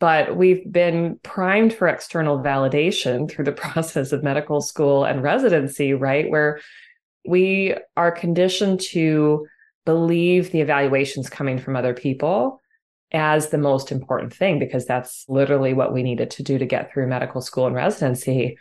but 0.00 0.34
we've 0.36 0.70
been 0.70 1.20
primed 1.22 1.72
for 1.72 1.86
external 1.86 2.40
validation 2.40 3.30
through 3.30 3.44
the 3.44 3.52
process 3.64 4.12
of 4.12 4.24
medical 4.24 4.60
school 4.60 5.04
and 5.04 5.22
residency, 5.22 5.92
right? 5.92 6.28
Where 6.28 6.60
we 7.26 7.76
are 7.96 8.10
conditioned 8.10 8.80
to 8.80 9.46
believe 9.84 10.50
the 10.50 10.60
evaluations 10.60 11.28
coming 11.28 11.58
from 11.58 11.76
other 11.76 11.94
people 11.94 12.60
as 13.12 13.48
the 13.48 13.58
most 13.58 13.90
important 13.92 14.32
thing 14.32 14.58
because 14.58 14.86
that's 14.86 15.24
literally 15.28 15.74
what 15.74 15.92
we 15.92 16.02
needed 16.02 16.30
to 16.30 16.42
do 16.42 16.58
to 16.58 16.66
get 16.66 16.92
through 16.92 17.08
medical 17.08 17.40
school 17.40 17.66
and 17.66 17.74
residency. 17.74 18.56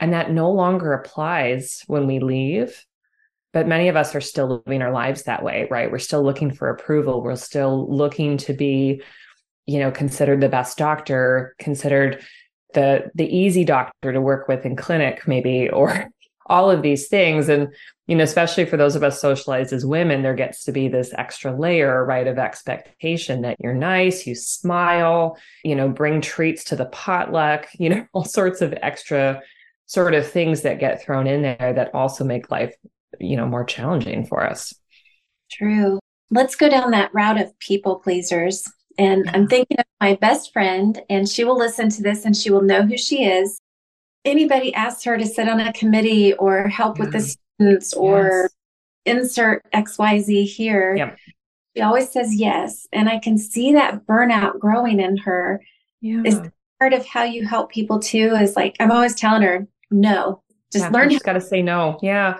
And 0.00 0.12
that 0.12 0.32
no 0.32 0.50
longer 0.50 0.92
applies 0.92 1.82
when 1.86 2.06
we 2.06 2.18
leave. 2.18 2.84
But 3.52 3.68
many 3.68 3.88
of 3.88 3.94
us 3.94 4.14
are 4.16 4.20
still 4.20 4.62
living 4.66 4.82
our 4.82 4.90
lives 4.90 5.24
that 5.24 5.44
way, 5.44 5.68
right? 5.70 5.90
We're 5.90 5.98
still 5.98 6.24
looking 6.24 6.50
for 6.50 6.70
approval. 6.70 7.22
We're 7.22 7.36
still 7.36 7.86
looking 7.94 8.38
to 8.38 8.52
be, 8.52 9.02
you 9.66 9.78
know, 9.78 9.90
considered 9.90 10.40
the 10.40 10.48
best 10.48 10.78
doctor, 10.78 11.54
considered 11.58 12.24
the 12.74 13.10
the 13.14 13.26
easy 13.34 13.64
doctor 13.64 14.12
to 14.12 14.20
work 14.20 14.48
with 14.48 14.66
in 14.66 14.76
clinic, 14.76 15.26
maybe, 15.26 15.68
or 15.68 16.10
all 16.46 16.70
of 16.70 16.82
these 16.82 17.08
things. 17.08 17.48
And 17.48 17.68
you 18.06 18.16
know, 18.16 18.24
especially 18.24 18.66
for 18.66 18.76
those 18.76 18.96
of 18.96 19.02
us 19.02 19.20
socialized 19.20 19.72
as 19.72 19.86
women, 19.86 20.22
there 20.22 20.34
gets 20.34 20.64
to 20.64 20.72
be 20.72 20.88
this 20.88 21.14
extra 21.16 21.56
layer, 21.56 22.04
right, 22.04 22.26
of 22.26 22.38
expectation 22.38 23.40
that 23.42 23.56
you're 23.60 23.72
nice, 23.72 24.26
you 24.26 24.34
smile, 24.34 25.38
you 25.62 25.74
know, 25.74 25.88
bring 25.88 26.20
treats 26.20 26.64
to 26.64 26.76
the 26.76 26.86
potluck, 26.86 27.68
you 27.78 27.88
know, 27.88 28.06
all 28.12 28.24
sorts 28.24 28.60
of 28.60 28.74
extra 28.82 29.40
sort 29.86 30.14
of 30.14 30.26
things 30.26 30.62
that 30.62 30.80
get 30.80 31.02
thrown 31.02 31.26
in 31.26 31.42
there 31.42 31.72
that 31.74 31.94
also 31.94 32.24
make 32.24 32.50
life, 32.50 32.74
you 33.20 33.36
know, 33.36 33.46
more 33.46 33.64
challenging 33.64 34.26
for 34.26 34.42
us. 34.44 34.74
True. 35.50 35.98
Let's 36.30 36.56
go 36.56 36.68
down 36.68 36.90
that 36.90 37.12
route 37.14 37.40
of 37.40 37.56
people 37.58 37.96
pleasers. 37.96 38.66
And 38.98 39.28
I'm 39.32 39.48
thinking 39.48 39.78
of 39.78 39.84
my 40.00 40.14
best 40.16 40.52
friend, 40.52 41.00
and 41.10 41.28
she 41.28 41.44
will 41.44 41.56
listen 41.56 41.88
to 41.90 42.02
this 42.02 42.24
and 42.24 42.36
she 42.36 42.50
will 42.50 42.62
know 42.62 42.82
who 42.82 42.96
she 42.96 43.24
is. 43.24 43.58
Anybody 44.24 44.72
asks 44.74 45.04
her 45.04 45.18
to 45.18 45.26
sit 45.26 45.48
on 45.48 45.60
a 45.60 45.72
committee 45.72 46.32
or 46.34 46.68
help 46.68 46.98
yeah. 46.98 47.04
with 47.04 47.12
the 47.12 47.18
mm. 47.18 47.36
students 47.56 47.92
or 47.92 48.50
yes. 49.04 49.16
insert 49.16 49.64
XYZ 49.72 50.46
here. 50.46 50.96
Yep. 50.96 51.18
She 51.76 51.82
always 51.82 52.10
says 52.10 52.34
yes. 52.34 52.86
And 52.92 53.08
I 53.08 53.18
can 53.18 53.36
see 53.36 53.72
that 53.72 54.06
burnout 54.06 54.58
growing 54.58 55.00
in 55.00 55.16
her. 55.18 55.60
Yeah. 56.00 56.22
Is 56.24 56.40
part 56.78 56.92
of 56.92 57.04
how 57.06 57.24
you 57.24 57.46
help 57.46 57.70
people 57.70 57.98
too 57.98 58.34
is 58.40 58.56
like 58.56 58.76
I'm 58.80 58.90
always 58.90 59.14
telling 59.14 59.42
her, 59.42 59.66
no. 59.90 60.42
Just 60.72 60.84
yeah, 60.86 60.90
learn 60.90 61.10
just 61.10 61.24
gotta 61.24 61.40
say 61.40 61.62
no. 61.62 61.98
Yeah. 62.02 62.38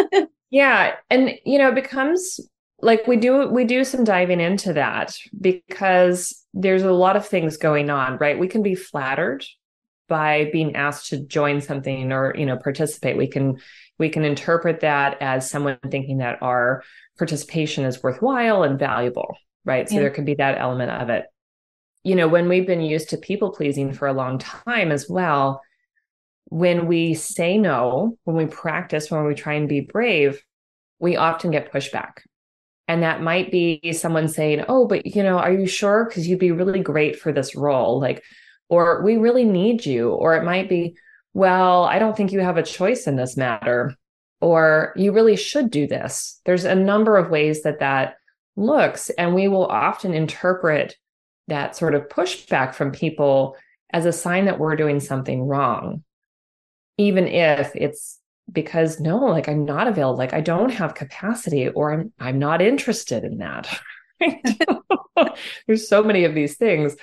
yeah. 0.50 0.96
And 1.10 1.38
you 1.44 1.58
know, 1.58 1.68
it 1.68 1.74
becomes 1.74 2.40
like 2.80 3.06
we 3.06 3.16
do 3.16 3.48
we 3.48 3.64
do 3.64 3.84
some 3.84 4.04
diving 4.04 4.40
into 4.40 4.72
that 4.74 5.16
because 5.40 6.44
there's 6.54 6.82
a 6.82 6.92
lot 6.92 7.16
of 7.16 7.26
things 7.26 7.56
going 7.56 7.90
on, 7.90 8.18
right? 8.18 8.38
We 8.38 8.48
can 8.48 8.62
be 8.62 8.74
flattered 8.74 9.44
by 10.08 10.48
being 10.52 10.74
asked 10.74 11.10
to 11.10 11.20
join 11.20 11.60
something 11.60 12.12
or 12.12 12.34
you 12.36 12.46
know 12.46 12.56
participate 12.56 13.16
we 13.16 13.26
can 13.26 13.58
we 13.98 14.08
can 14.08 14.24
interpret 14.24 14.80
that 14.80 15.20
as 15.20 15.48
someone 15.48 15.78
thinking 15.90 16.18
that 16.18 16.42
our 16.42 16.82
participation 17.18 17.84
is 17.84 18.02
worthwhile 18.02 18.62
and 18.62 18.78
valuable 18.78 19.36
right 19.64 19.88
so 19.88 19.96
yeah. 19.96 20.00
there 20.00 20.10
could 20.10 20.24
be 20.24 20.34
that 20.34 20.58
element 20.58 20.90
of 20.90 21.10
it 21.10 21.26
you 22.04 22.14
know 22.14 22.26
when 22.26 22.48
we've 22.48 22.66
been 22.66 22.80
used 22.80 23.10
to 23.10 23.18
people 23.18 23.52
pleasing 23.52 23.92
for 23.92 24.08
a 24.08 24.12
long 24.12 24.38
time 24.38 24.90
as 24.90 25.08
well 25.08 25.60
when 26.46 26.86
we 26.86 27.12
say 27.12 27.58
no 27.58 28.16
when 28.24 28.36
we 28.36 28.46
practice 28.46 29.10
when 29.10 29.24
we 29.24 29.34
try 29.34 29.54
and 29.54 29.68
be 29.68 29.80
brave 29.80 30.42
we 30.98 31.16
often 31.16 31.50
get 31.50 31.72
pushback 31.72 32.20
and 32.88 33.02
that 33.02 33.22
might 33.22 33.52
be 33.52 33.92
someone 33.92 34.28
saying 34.28 34.64
oh 34.68 34.86
but 34.86 35.06
you 35.06 35.22
know 35.22 35.38
are 35.38 35.52
you 35.52 35.66
sure 35.66 36.06
because 36.06 36.26
you'd 36.26 36.38
be 36.38 36.50
really 36.50 36.80
great 36.80 37.18
for 37.18 37.32
this 37.32 37.54
role 37.54 38.00
like 38.00 38.24
or 38.68 39.02
we 39.02 39.16
really 39.16 39.44
need 39.44 39.84
you. 39.86 40.10
Or 40.10 40.34
it 40.34 40.44
might 40.44 40.68
be, 40.68 40.96
well, 41.34 41.84
I 41.84 41.98
don't 41.98 42.16
think 42.16 42.32
you 42.32 42.40
have 42.40 42.56
a 42.56 42.62
choice 42.62 43.06
in 43.06 43.16
this 43.16 43.36
matter, 43.36 43.94
or 44.40 44.92
you 44.96 45.12
really 45.12 45.36
should 45.36 45.70
do 45.70 45.86
this. 45.86 46.40
There's 46.44 46.64
a 46.64 46.74
number 46.74 47.16
of 47.16 47.30
ways 47.30 47.62
that 47.62 47.80
that 47.80 48.16
looks, 48.56 49.10
and 49.10 49.34
we 49.34 49.48
will 49.48 49.66
often 49.66 50.14
interpret 50.14 50.96
that 51.48 51.76
sort 51.76 51.94
of 51.94 52.08
pushback 52.08 52.74
from 52.74 52.92
people 52.92 53.56
as 53.92 54.04
a 54.04 54.12
sign 54.12 54.44
that 54.44 54.58
we're 54.58 54.76
doing 54.76 55.00
something 55.00 55.42
wrong, 55.42 56.02
even 56.98 57.26
if 57.26 57.74
it's 57.74 58.18
because 58.50 59.00
no, 59.00 59.18
like 59.18 59.48
I'm 59.48 59.64
not 59.64 59.88
available, 59.88 60.18
like 60.18 60.32
I 60.32 60.40
don't 60.40 60.70
have 60.70 60.94
capacity, 60.94 61.68
or 61.68 61.92
I'm 61.92 62.12
I'm 62.18 62.38
not 62.38 62.62
interested 62.62 63.24
in 63.24 63.38
that. 63.38 63.68
There's 65.66 65.88
so 65.88 66.02
many 66.02 66.24
of 66.24 66.34
these 66.34 66.56
things. 66.56 66.96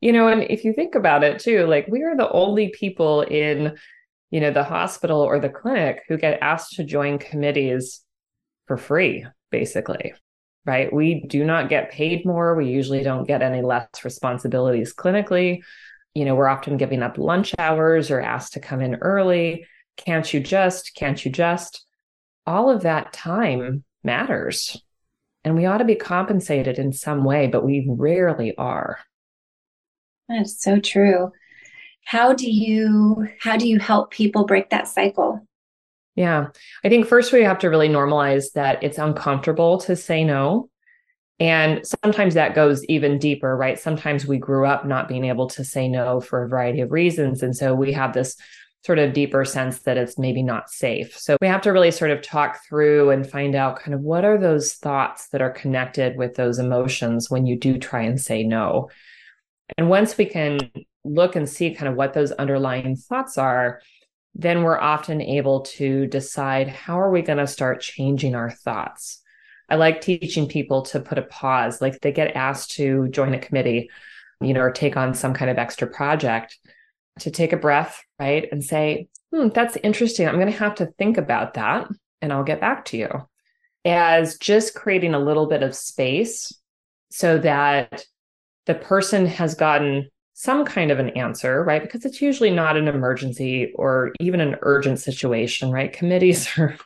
You 0.00 0.12
know 0.12 0.28
and 0.28 0.42
if 0.44 0.64
you 0.64 0.74
think 0.74 0.94
about 0.94 1.24
it 1.24 1.40
too 1.40 1.66
like 1.66 1.88
we 1.88 2.02
are 2.02 2.16
the 2.16 2.30
only 2.30 2.68
people 2.68 3.22
in 3.22 3.76
you 4.30 4.40
know 4.40 4.50
the 4.50 4.62
hospital 4.62 5.20
or 5.20 5.40
the 5.40 5.48
clinic 5.48 6.02
who 6.06 6.18
get 6.18 6.38
asked 6.42 6.74
to 6.74 6.84
join 6.84 7.18
committees 7.18 8.02
for 8.66 8.76
free 8.76 9.24
basically 9.50 10.12
right? 10.66 10.92
We 10.92 11.24
do 11.28 11.44
not 11.44 11.68
get 11.68 11.92
paid 11.92 12.26
more. 12.26 12.56
We 12.56 12.66
usually 12.68 13.04
don't 13.04 13.26
get 13.26 13.40
any 13.40 13.62
less 13.62 13.86
responsibilities 14.04 14.92
clinically. 14.92 15.62
You 16.14 16.24
know 16.24 16.34
we're 16.34 16.48
often 16.48 16.76
giving 16.76 17.02
up 17.02 17.18
lunch 17.18 17.54
hours 17.58 18.10
or 18.10 18.20
asked 18.20 18.54
to 18.54 18.60
come 18.60 18.80
in 18.80 18.96
early 18.96 19.66
can't 19.96 20.32
you 20.32 20.40
just 20.40 20.94
can't 20.94 21.24
you 21.24 21.30
just 21.30 21.84
all 22.46 22.70
of 22.70 22.82
that 22.82 23.12
time 23.12 23.84
matters 24.04 24.82
and 25.44 25.56
we 25.56 25.66
ought 25.66 25.78
to 25.78 25.84
be 25.84 25.94
compensated 25.94 26.78
in 26.78 26.92
some 26.92 27.24
way 27.24 27.46
but 27.46 27.64
we 27.64 27.86
rarely 27.88 28.56
are 28.56 28.98
that's 30.28 30.62
so 30.62 30.80
true. 30.80 31.32
How 32.04 32.32
do 32.32 32.50
you 32.50 33.26
how 33.40 33.56
do 33.56 33.68
you 33.68 33.78
help 33.78 34.10
people 34.10 34.44
break 34.44 34.70
that 34.70 34.88
cycle? 34.88 35.46
Yeah. 36.14 36.48
I 36.82 36.88
think 36.88 37.06
first 37.06 37.32
we 37.32 37.42
have 37.42 37.58
to 37.60 37.68
really 37.68 37.88
normalize 37.88 38.52
that 38.54 38.82
it's 38.82 38.98
uncomfortable 38.98 39.78
to 39.80 39.96
say 39.96 40.24
no. 40.24 40.70
And 41.38 41.86
sometimes 41.86 42.34
that 42.34 42.54
goes 42.54 42.82
even 42.86 43.18
deeper, 43.18 43.54
right? 43.54 43.78
Sometimes 43.78 44.26
we 44.26 44.38
grew 44.38 44.64
up 44.64 44.86
not 44.86 45.08
being 45.08 45.26
able 45.26 45.48
to 45.48 45.64
say 45.64 45.88
no 45.88 46.20
for 46.20 46.42
a 46.42 46.48
variety 46.48 46.80
of 46.80 46.92
reasons. 46.92 47.42
And 47.42 47.54
so 47.54 47.74
we 47.74 47.92
have 47.92 48.14
this 48.14 48.36
sort 48.86 49.00
of 49.00 49.12
deeper 49.12 49.44
sense 49.44 49.80
that 49.80 49.96
it's 49.96 50.16
maybe 50.16 50.44
not 50.44 50.70
safe. 50.70 51.18
So 51.18 51.36
we 51.40 51.48
have 51.48 51.60
to 51.62 51.72
really 51.72 51.90
sort 51.90 52.12
of 52.12 52.22
talk 52.22 52.60
through 52.64 53.10
and 53.10 53.28
find 53.28 53.56
out 53.56 53.80
kind 53.80 53.94
of 53.94 54.00
what 54.00 54.24
are 54.24 54.38
those 54.38 54.74
thoughts 54.74 55.26
that 55.30 55.42
are 55.42 55.50
connected 55.50 56.16
with 56.16 56.36
those 56.36 56.60
emotions 56.60 57.28
when 57.28 57.46
you 57.46 57.58
do 57.58 57.78
try 57.78 58.02
and 58.02 58.20
say 58.20 58.44
no. 58.44 58.88
And 59.76 59.90
once 59.90 60.16
we 60.16 60.24
can 60.24 60.70
look 61.04 61.34
and 61.34 61.48
see 61.48 61.74
kind 61.74 61.88
of 61.88 61.96
what 61.96 62.14
those 62.14 62.30
underlying 62.30 62.94
thoughts 62.94 63.36
are, 63.36 63.82
then 64.36 64.62
we're 64.62 64.78
often 64.78 65.20
able 65.20 65.62
to 65.62 66.06
decide 66.06 66.68
how 66.68 67.00
are 67.00 67.10
we 67.10 67.22
going 67.22 67.38
to 67.38 67.46
start 67.48 67.80
changing 67.80 68.36
our 68.36 68.50
thoughts. 68.50 69.20
I 69.68 69.74
like 69.74 70.00
teaching 70.00 70.46
people 70.46 70.82
to 70.82 71.00
put 71.00 71.18
a 71.18 71.22
pause, 71.22 71.80
like 71.80 72.00
they 72.02 72.12
get 72.12 72.36
asked 72.36 72.70
to 72.76 73.08
join 73.08 73.34
a 73.34 73.40
committee, 73.40 73.90
you 74.40 74.54
know, 74.54 74.60
or 74.60 74.70
take 74.70 74.96
on 74.96 75.12
some 75.12 75.34
kind 75.34 75.50
of 75.50 75.58
extra 75.58 75.88
project, 75.88 76.56
to 77.20 77.30
take 77.30 77.52
a 77.52 77.56
breath, 77.56 78.02
right? 78.18 78.48
And 78.50 78.62
say, 78.64 79.08
hmm, 79.32 79.48
that's 79.48 79.76
interesting. 79.82 80.28
I'm 80.28 80.34
going 80.34 80.52
to 80.52 80.58
have 80.58 80.74
to 80.76 80.86
think 80.98 81.18
about 81.18 81.54
that 81.54 81.88
and 82.20 82.32
I'll 82.32 82.44
get 82.44 82.60
back 82.60 82.84
to 82.86 82.96
you. 82.96 83.28
As 83.84 84.36
just 84.38 84.74
creating 84.74 85.14
a 85.14 85.20
little 85.20 85.46
bit 85.46 85.62
of 85.62 85.74
space 85.74 86.52
so 87.10 87.38
that 87.38 88.04
the 88.66 88.74
person 88.74 89.26
has 89.26 89.54
gotten 89.54 90.10
some 90.34 90.64
kind 90.64 90.90
of 90.90 90.98
an 90.98 91.10
answer, 91.10 91.64
right? 91.64 91.82
Because 91.82 92.04
it's 92.04 92.20
usually 92.20 92.50
not 92.50 92.76
an 92.76 92.88
emergency 92.88 93.72
or 93.76 94.12
even 94.20 94.40
an 94.40 94.56
urgent 94.62 94.98
situation, 94.98 95.70
right? 95.70 95.92
Committees 95.92 96.48
are 96.58 96.76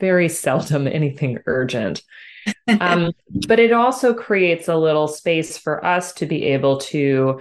very 0.00 0.28
seldom 0.28 0.86
anything 0.86 1.38
urgent. 1.46 2.02
um, 2.80 3.12
but 3.46 3.60
it 3.60 3.72
also 3.72 4.12
creates 4.12 4.66
a 4.68 4.76
little 4.76 5.06
space 5.06 5.56
for 5.56 5.84
us 5.84 6.12
to 6.14 6.26
be 6.26 6.44
able 6.44 6.78
to 6.78 7.40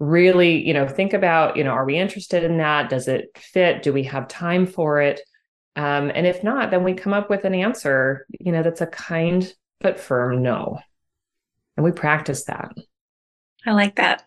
really, 0.00 0.66
you 0.66 0.74
know, 0.74 0.88
think 0.88 1.12
about, 1.12 1.56
you 1.56 1.62
know, 1.62 1.70
are 1.70 1.84
we 1.84 1.96
interested 1.96 2.42
in 2.42 2.56
that? 2.56 2.88
Does 2.88 3.06
it 3.06 3.30
fit? 3.36 3.82
Do 3.82 3.92
we 3.92 4.02
have 4.04 4.26
time 4.26 4.66
for 4.66 5.00
it? 5.00 5.20
Um, 5.76 6.10
and 6.12 6.26
if 6.26 6.42
not, 6.42 6.70
then 6.70 6.82
we 6.82 6.94
come 6.94 7.12
up 7.12 7.30
with 7.30 7.44
an 7.44 7.54
answer, 7.54 8.26
you 8.40 8.50
know, 8.50 8.62
that's 8.62 8.80
a 8.80 8.86
kind 8.86 9.52
but 9.80 10.00
firm 10.00 10.42
no. 10.42 10.78
And 11.76 11.84
we 11.84 11.92
practice 11.92 12.44
that. 12.44 12.72
I 13.64 13.72
like 13.72 13.96
that. 13.96 14.24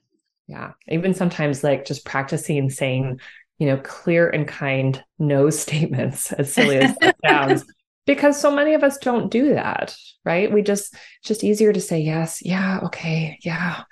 Yeah. 0.48 0.72
Even 0.88 1.14
sometimes 1.14 1.64
like 1.64 1.86
just 1.86 2.06
practicing 2.06 2.70
saying, 2.70 3.20
you 3.58 3.68
know, 3.68 3.78
clear 3.78 4.30
and 4.30 4.48
kind 4.48 5.04
no 5.20 5.50
statements, 5.52 6.32
as 6.32 6.54
silly 6.54 6.78
as 6.78 6.96
that 6.98 7.18
sounds, 7.26 7.66
because 8.06 8.40
so 8.40 8.54
many 8.54 8.74
of 8.74 8.84
us 8.84 8.98
don't 8.98 9.32
do 9.32 9.54
that, 9.54 9.96
right? 10.24 10.52
We 10.52 10.62
just, 10.62 10.94
it's 10.94 11.28
just 11.28 11.44
easier 11.44 11.74
to 11.74 11.82
say 11.82 12.00
yes, 12.00 12.42
yeah, 12.44 12.82
okay, 12.84 13.38
yeah. 13.42 13.84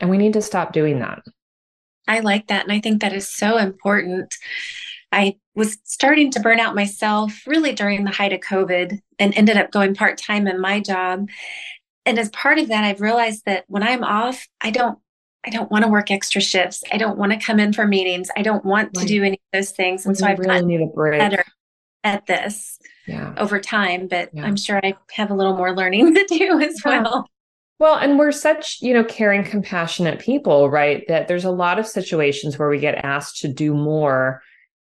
And 0.00 0.10
we 0.10 0.18
need 0.18 0.34
to 0.34 0.42
stop 0.42 0.72
doing 0.72 1.00
that. 1.00 1.22
I 2.06 2.20
like 2.20 2.46
that. 2.48 2.64
And 2.64 2.72
I 2.72 2.80
think 2.80 3.02
that 3.02 3.12
is 3.12 3.28
so 3.28 3.58
important. 3.58 4.34
I 5.12 5.36
was 5.54 5.78
starting 5.84 6.30
to 6.32 6.40
burn 6.40 6.60
out 6.60 6.74
myself 6.74 7.42
really 7.46 7.72
during 7.72 8.04
the 8.04 8.10
height 8.10 8.32
of 8.32 8.40
COVID 8.40 9.00
and 9.18 9.36
ended 9.36 9.56
up 9.56 9.70
going 9.70 9.94
part 9.94 10.18
time 10.18 10.46
in 10.46 10.60
my 10.60 10.80
job. 10.80 11.28
And 12.06 12.18
as 12.18 12.30
part 12.30 12.58
of 12.58 12.68
that, 12.68 12.84
I've 12.84 13.00
realized 13.00 13.44
that 13.46 13.64
when 13.68 13.82
I'm 13.82 14.04
off, 14.04 14.46
I 14.60 14.70
don't 14.70 14.98
I 15.46 15.50
don't 15.50 15.70
want 15.70 15.84
to 15.84 15.90
work 15.90 16.10
extra 16.10 16.40
shifts. 16.40 16.82
I 16.92 16.98
don't 16.98 17.16
want 17.16 17.32
to 17.32 17.38
come 17.38 17.60
in 17.60 17.72
for 17.72 17.86
meetings. 17.86 18.28
I 18.36 18.42
don't 18.42 18.64
want 18.64 18.90
right. 18.96 19.02
to 19.02 19.08
do 19.08 19.22
any 19.22 19.34
of 19.36 19.58
those 19.58 19.70
things. 19.70 20.04
And 20.04 20.18
so 20.18 20.26
I've 20.26 20.38
really 20.38 20.64
need 20.64 20.80
a 20.80 20.86
break. 20.86 21.20
better 21.20 21.44
at 22.04 22.26
this 22.26 22.78
yeah. 23.06 23.34
over 23.36 23.60
time, 23.60 24.08
but 24.08 24.30
yeah. 24.32 24.44
I'm 24.44 24.56
sure 24.56 24.80
I 24.82 24.94
have 25.12 25.30
a 25.30 25.34
little 25.34 25.56
more 25.56 25.74
learning 25.74 26.14
to 26.16 26.26
do 26.26 26.60
as 26.60 26.82
well. 26.84 27.28
Well, 27.78 27.94
and 27.94 28.18
we're 28.18 28.32
such, 28.32 28.78
you 28.80 28.92
know, 28.92 29.04
caring, 29.04 29.44
compassionate 29.44 30.18
people, 30.18 30.68
right? 30.68 31.04
That 31.08 31.28
there's 31.28 31.44
a 31.44 31.50
lot 31.50 31.78
of 31.78 31.86
situations 31.86 32.58
where 32.58 32.68
we 32.68 32.78
get 32.78 33.04
asked 33.04 33.40
to 33.42 33.48
do 33.48 33.72
more 33.74 34.42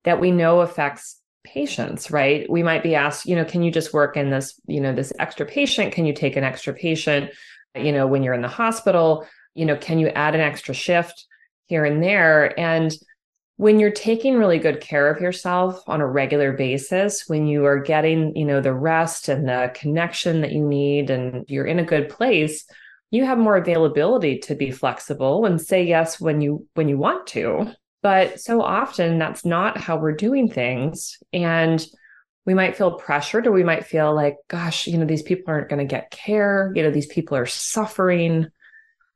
that 0.06 0.20
we 0.20 0.32
know 0.32 0.62
affects 0.62 1.22
patients, 1.44 2.10
right? 2.10 2.50
We 2.50 2.64
might 2.64 2.84
be 2.84 2.96
asked, 2.96 3.26
you 3.26 3.36
know, 3.36 3.46
can 3.46 3.62
you 3.62 3.72
just 3.72 3.94
work 3.94 4.18
in 4.18 4.32
this, 4.32 4.60
you 4.66 4.82
know, 4.82 4.94
this 4.94 5.14
extra 5.20 5.46
patient? 5.46 5.94
Can 5.94 6.06
you 6.06 6.14
take 6.14 6.36
an 6.36 6.44
extra 6.44 6.74
patient, 6.74 7.32
you 7.76 7.92
know, 7.92 8.08
when 8.08 8.24
you're 8.24 8.34
in 8.34 8.42
the 8.42 8.48
hospital? 8.48 9.26
you 9.60 9.66
know, 9.66 9.76
can 9.76 10.00
you 10.00 10.08
add 10.10 10.36
an 10.36 10.42
extra 10.42 10.74
shift 10.74 11.26
here 11.66 11.86
and 11.86 12.02
there? 12.02 12.58
And 12.60 12.92
when 13.60 13.78
you're 13.78 13.92
taking 13.92 14.38
really 14.38 14.58
good 14.58 14.80
care 14.80 15.14
of 15.14 15.20
yourself 15.20 15.84
on 15.86 16.00
a 16.00 16.08
regular 16.08 16.54
basis, 16.54 17.28
when 17.28 17.46
you 17.46 17.66
are 17.66 17.78
getting, 17.78 18.34
you 18.34 18.46
know, 18.46 18.62
the 18.62 18.74
rest 18.74 19.28
and 19.28 19.50
the 19.50 19.70
connection 19.76 20.40
that 20.40 20.54
you 20.54 20.66
need 20.66 21.10
and 21.10 21.44
you're 21.50 21.66
in 21.66 21.78
a 21.78 21.84
good 21.84 22.08
place, 22.08 22.64
you 23.12 23.26
have 23.26 23.38
more 23.38 23.58
availability 23.58 24.40
to 24.40 24.56
be 24.56 24.72
flexible 24.72 25.46
and 25.46 25.60
say 25.60 25.84
yes 25.84 26.22
when 26.22 26.40
you 26.40 26.66
when 26.76 26.88
you 26.88 26.98
want 26.98 27.28
to. 27.28 27.70
But 28.02 28.40
so 28.40 28.62
often 28.62 29.20
that's 29.20 29.44
not 29.44 29.78
how 29.78 29.98
we're 29.98 30.14
doing 30.14 30.50
things 30.50 31.18
and 31.34 31.86
we 32.46 32.54
might 32.54 32.78
feel 32.78 32.94
pressured 32.94 33.46
or 33.46 33.52
we 33.52 33.66
might 33.66 33.86
feel 33.86 34.16
like 34.16 34.38
gosh, 34.48 34.88
you 34.88 34.98
know, 34.98 35.06
these 35.06 35.22
people 35.22 35.54
aren't 35.54 35.68
going 35.68 35.86
to 35.86 35.96
get 35.96 36.12
care, 36.12 36.72
you 36.76 36.82
know, 36.82 36.92
these 36.92 37.08
people 37.08 37.36
are 37.36 37.46
suffering 37.46 38.48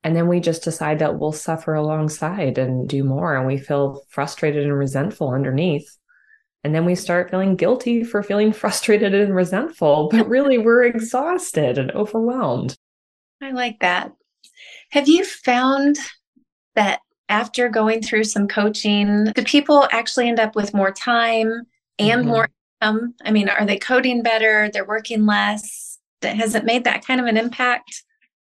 and 0.03 0.15
then 0.15 0.27
we 0.27 0.39
just 0.39 0.63
decide 0.63 0.99
that 0.99 1.17
we'll 1.17 1.31
suffer 1.31 1.73
alongside 1.73 2.57
and 2.57 2.87
do 2.89 3.03
more 3.03 3.35
and 3.35 3.47
we 3.47 3.57
feel 3.57 4.01
frustrated 4.09 4.63
and 4.63 4.77
resentful 4.77 5.31
underneath. 5.31 5.97
And 6.65 6.75
then 6.75 6.85
we 6.85 6.95
start 6.95 7.29
feeling 7.29 7.55
guilty 7.55 8.03
for 8.03 8.21
feeling 8.21 8.53
frustrated 8.53 9.13
and 9.13 9.33
resentful 9.33 10.09
but 10.09 10.27
really 10.27 10.57
we're 10.57 10.83
exhausted 10.83 11.77
and 11.77 11.91
overwhelmed. 11.91 12.75
I 13.41 13.51
like 13.51 13.79
that. 13.79 14.11
Have 14.91 15.07
you 15.07 15.25
found 15.25 15.97
that 16.75 16.99
after 17.29 17.69
going 17.69 18.01
through 18.01 18.25
some 18.25 18.47
coaching 18.47 19.25
do 19.33 19.43
people 19.43 19.87
actually 19.91 20.27
end 20.27 20.39
up 20.39 20.55
with 20.55 20.73
more 20.73 20.91
time 20.91 21.63
and 21.97 22.21
mm-hmm. 22.21 22.29
more 22.29 22.49
income? 22.81 23.13
I 23.23 23.31
mean 23.31 23.47
are 23.47 23.65
they 23.65 23.77
coding 23.77 24.21
better? 24.21 24.69
They're 24.71 24.85
working 24.85 25.25
less? 25.25 25.97
Has 26.21 26.55
it 26.55 26.65
made 26.65 26.83
that 26.83 27.05
kind 27.05 27.21
of 27.21 27.27
an 27.27 27.37
impact 27.37 28.03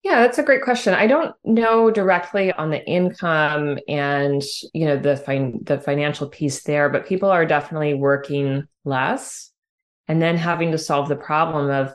yeah, 0.05 0.21
that's 0.21 0.37
a 0.37 0.43
great 0.43 0.61
question. 0.63 0.93
I 0.93 1.07
don't 1.07 1.35
know 1.45 1.91
directly 1.91 2.53
on 2.53 2.69
the 2.69 2.87
income 2.87 3.79
and 3.89 4.43
you 4.75 4.85
know 4.85 4.99
the 4.99 5.17
fin- 5.17 5.61
the 5.63 5.81
financial 5.81 6.29
piece 6.29 6.63
there, 6.63 6.91
but 6.91 7.07
people 7.07 7.31
are 7.31 7.47
definitely 7.47 7.95
working 7.95 8.69
less 8.85 9.51
and 10.07 10.21
then 10.21 10.37
having 10.37 10.73
to 10.73 10.79
solve 10.79 11.09
the 11.09 11.17
problem 11.17 11.71
of 11.71 11.95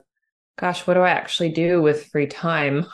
gosh, 0.58 0.88
what 0.88 0.95
do 0.95 1.02
I 1.02 1.12
actually 1.12 1.52
do 1.52 1.84
with 1.84 2.08
free 2.08 2.26
time? 2.26 2.88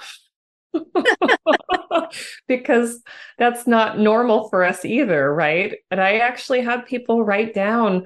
because 2.47 3.01
that's 3.37 3.65
not 3.65 3.97
normal 3.97 4.49
for 4.49 4.65
us 4.65 4.83
either, 4.83 5.33
right? 5.33 5.77
And 5.89 6.01
I 6.01 6.17
actually 6.17 6.61
have 6.61 6.85
people 6.85 7.23
write 7.23 7.53
down 7.53 8.05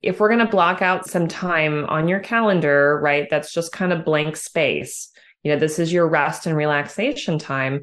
if 0.00 0.18
we're 0.18 0.30
going 0.30 0.44
to 0.44 0.50
block 0.50 0.80
out 0.80 1.06
some 1.06 1.28
time 1.28 1.84
on 1.84 2.08
your 2.08 2.20
calendar, 2.20 2.98
right? 3.02 3.28
That's 3.30 3.52
just 3.52 3.72
kind 3.72 3.92
of 3.92 4.06
blank 4.06 4.36
space 4.36 5.10
you 5.42 5.52
know 5.52 5.58
this 5.58 5.78
is 5.78 5.92
your 5.92 6.08
rest 6.08 6.46
and 6.46 6.56
relaxation 6.56 7.38
time 7.38 7.82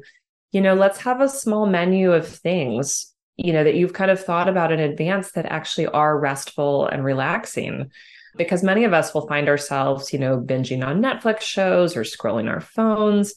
you 0.52 0.60
know 0.60 0.74
let's 0.74 1.00
have 1.00 1.20
a 1.20 1.28
small 1.28 1.66
menu 1.66 2.12
of 2.12 2.26
things 2.26 3.14
you 3.38 3.52
know 3.52 3.64
that 3.64 3.76
you've 3.76 3.92
kind 3.94 4.10
of 4.10 4.22
thought 4.22 4.48
about 4.48 4.72
in 4.72 4.80
advance 4.80 5.32
that 5.32 5.46
actually 5.46 5.86
are 5.86 6.18
restful 6.18 6.86
and 6.86 7.04
relaxing. 7.04 7.90
Because 8.36 8.62
many 8.62 8.84
of 8.84 8.92
us 8.92 9.14
will 9.14 9.26
find 9.26 9.48
ourselves 9.48 10.12
you 10.12 10.18
know 10.18 10.38
binging 10.38 10.86
on 10.86 11.00
netflix 11.00 11.40
shows 11.40 11.96
or 11.96 12.02
scrolling 12.02 12.50
our 12.50 12.60
phones. 12.60 13.34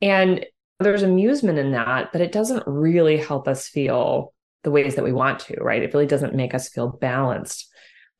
And 0.00 0.46
there's 0.78 1.02
amusement 1.02 1.58
in 1.58 1.72
that 1.72 2.12
but 2.12 2.20
it 2.20 2.30
doesn't 2.30 2.62
really 2.66 3.16
help 3.16 3.48
us 3.48 3.66
feel 3.66 4.32
the 4.62 4.70
ways 4.70 4.94
that 4.94 5.04
we 5.04 5.12
want 5.12 5.40
to 5.40 5.56
right? 5.60 5.82
It 5.82 5.92
really 5.92 6.06
doesn't 6.06 6.34
make 6.34 6.54
us 6.54 6.68
feel 6.68 6.88
balanced 6.88 7.68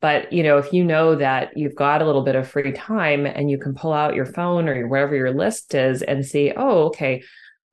but 0.01 0.31
you 0.31 0.43
know, 0.43 0.57
if 0.57 0.71
you 0.71 0.83
know 0.83 1.15
that 1.15 1.57
you've 1.57 1.75
got 1.75 2.01
a 2.01 2.05
little 2.05 2.23
bit 2.23 2.35
of 2.35 2.47
free 2.47 2.71
time 2.71 3.25
and 3.25 3.51
you 3.51 3.57
can 3.57 3.75
pull 3.75 3.91
out 3.91 4.15
your 4.15 4.25
phone 4.25 4.69
or 4.69 4.87
wherever 4.87 5.15
your 5.15 5.33
list 5.33 5.73
is 5.75 6.01
and 6.01 6.25
see, 6.25 6.53
oh, 6.55 6.85
okay, 6.85 7.21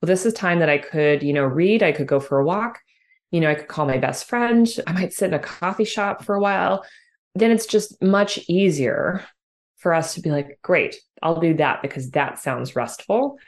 well, 0.01 0.09
this 0.09 0.27
is 0.27 0.35
time 0.35 0.59
that 0.59 0.69
I 0.69 0.79
could, 0.79 1.23
you 1.23 1.33
know, 1.33 1.45
read. 1.45 1.83
I 1.83 1.93
could 1.93 2.07
go 2.07 2.21
for 2.21 2.39
a 2.39 2.45
walk. 2.45 2.81
You 3.31 3.41
know, 3.41 3.51
I 3.51 3.55
could 3.55 3.69
call 3.69 3.87
my 3.87 3.99
best 3.99 4.27
friend. 4.29 4.69
I 4.87 4.93
might 4.93 5.13
sit 5.13 5.29
in 5.29 5.35
a 5.35 5.39
coffee 5.39 5.85
shop 5.85 6.25
for 6.25 6.35
a 6.35 6.41
while. 6.41 6.85
Then 7.35 7.51
it's 7.51 7.67
just 7.67 8.03
much 8.03 8.39
easier 8.49 9.25
for 9.77 9.95
us 9.95 10.15
to 10.15 10.21
be 10.21 10.31
like, 10.31 10.59
great, 10.63 10.97
I'll 11.23 11.41
do 11.41 11.55
that 11.55 11.83
because 11.83 12.11
that 12.11 12.39
sounds 12.39 12.75
restful, 12.75 13.39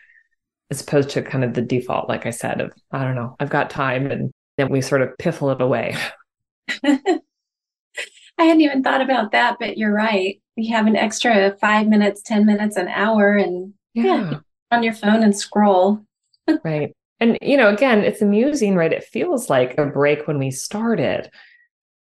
as 0.71 0.83
opposed 0.83 1.11
to 1.11 1.23
kind 1.23 1.43
of 1.43 1.55
the 1.55 1.63
default, 1.63 2.09
like 2.09 2.27
I 2.27 2.31
said, 2.31 2.61
of 2.61 2.73
I 2.93 3.03
don't 3.05 3.15
know, 3.15 3.35
I've 3.41 3.51
got 3.51 3.71
time, 3.71 4.11
and 4.11 4.31
then 4.57 4.69
we 4.69 4.81
sort 4.81 5.03
of 5.03 5.17
piffle 5.19 5.51
it 5.51 5.63
away. 5.63 5.97
I 8.39 8.45
hadn't 8.45 8.63
even 8.63 8.83
thought 8.83 9.01
about 9.01 9.33
that, 9.33 9.57
but 9.59 9.77
you're 9.77 9.93
right. 9.93 10.41
You 10.57 10.75
have 10.75 10.87
an 10.87 10.97
extra 10.97 11.57
five 11.61 11.89
minutes, 11.89 12.23
10 12.23 12.47
minutes, 12.47 12.77
an 12.77 12.89
hour, 12.89 13.37
and 13.37 13.75
yeah, 13.95 14.31
yeah 14.31 14.39
on 14.71 14.83
your 14.83 14.95
phone 14.95 15.23
and 15.23 15.37
scroll. 15.37 16.05
right. 16.65 16.95
And, 17.21 17.37
you 17.43 17.57
know, 17.57 17.69
again, 17.69 18.01
it's 18.01 18.23
amusing, 18.23 18.77
right? 18.77 18.93
It 18.93 19.05
feels 19.05 19.51
like 19.51 19.77
a 19.77 19.87
break 19.87 20.29
when 20.29 20.39
we 20.39 20.51
started, 20.51 21.31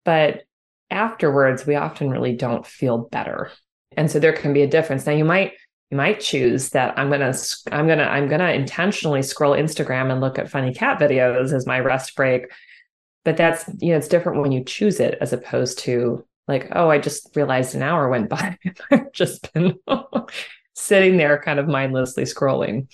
but 0.04 0.42
afterwards, 0.90 1.66
we 1.66 1.76
often 1.76 2.10
really 2.10 2.34
don't 2.34 2.66
feel 2.66 2.98
better. 2.98 3.50
And 3.96 4.10
so 4.10 4.18
there 4.18 4.32
can 4.32 4.52
be 4.52 4.62
a 4.62 4.66
difference. 4.66 5.06
Now, 5.06 5.12
you 5.12 5.24
might 5.24 5.52
you 5.90 5.98
might 5.98 6.18
choose 6.18 6.70
that 6.70 6.98
i'm 6.98 7.10
gonna 7.10 7.32
i'm 7.70 7.86
gonna 7.86 8.04
i'm 8.04 8.26
gonna 8.26 8.50
intentionally 8.50 9.22
scroll 9.22 9.52
instagram 9.52 10.10
and 10.10 10.20
look 10.20 10.38
at 10.38 10.50
funny 10.50 10.72
cat 10.72 10.98
videos 10.98 11.52
as 11.52 11.66
my 11.66 11.78
rest 11.78 12.16
break 12.16 12.46
but 13.24 13.36
that's 13.36 13.68
you 13.80 13.90
know 13.90 13.96
it's 13.96 14.08
different 14.08 14.40
when 14.40 14.52
you 14.52 14.62
choose 14.62 15.00
it 15.00 15.16
as 15.20 15.32
opposed 15.32 15.78
to 15.78 16.24
like 16.48 16.68
oh 16.72 16.90
i 16.90 16.98
just 16.98 17.34
realized 17.34 17.74
an 17.74 17.82
hour 17.82 18.08
went 18.08 18.28
by 18.28 18.56
i've 18.90 19.12
just 19.12 19.52
been 19.52 19.78
sitting 20.74 21.16
there 21.16 21.40
kind 21.40 21.58
of 21.58 21.68
mindlessly 21.68 22.24
scrolling 22.24 22.86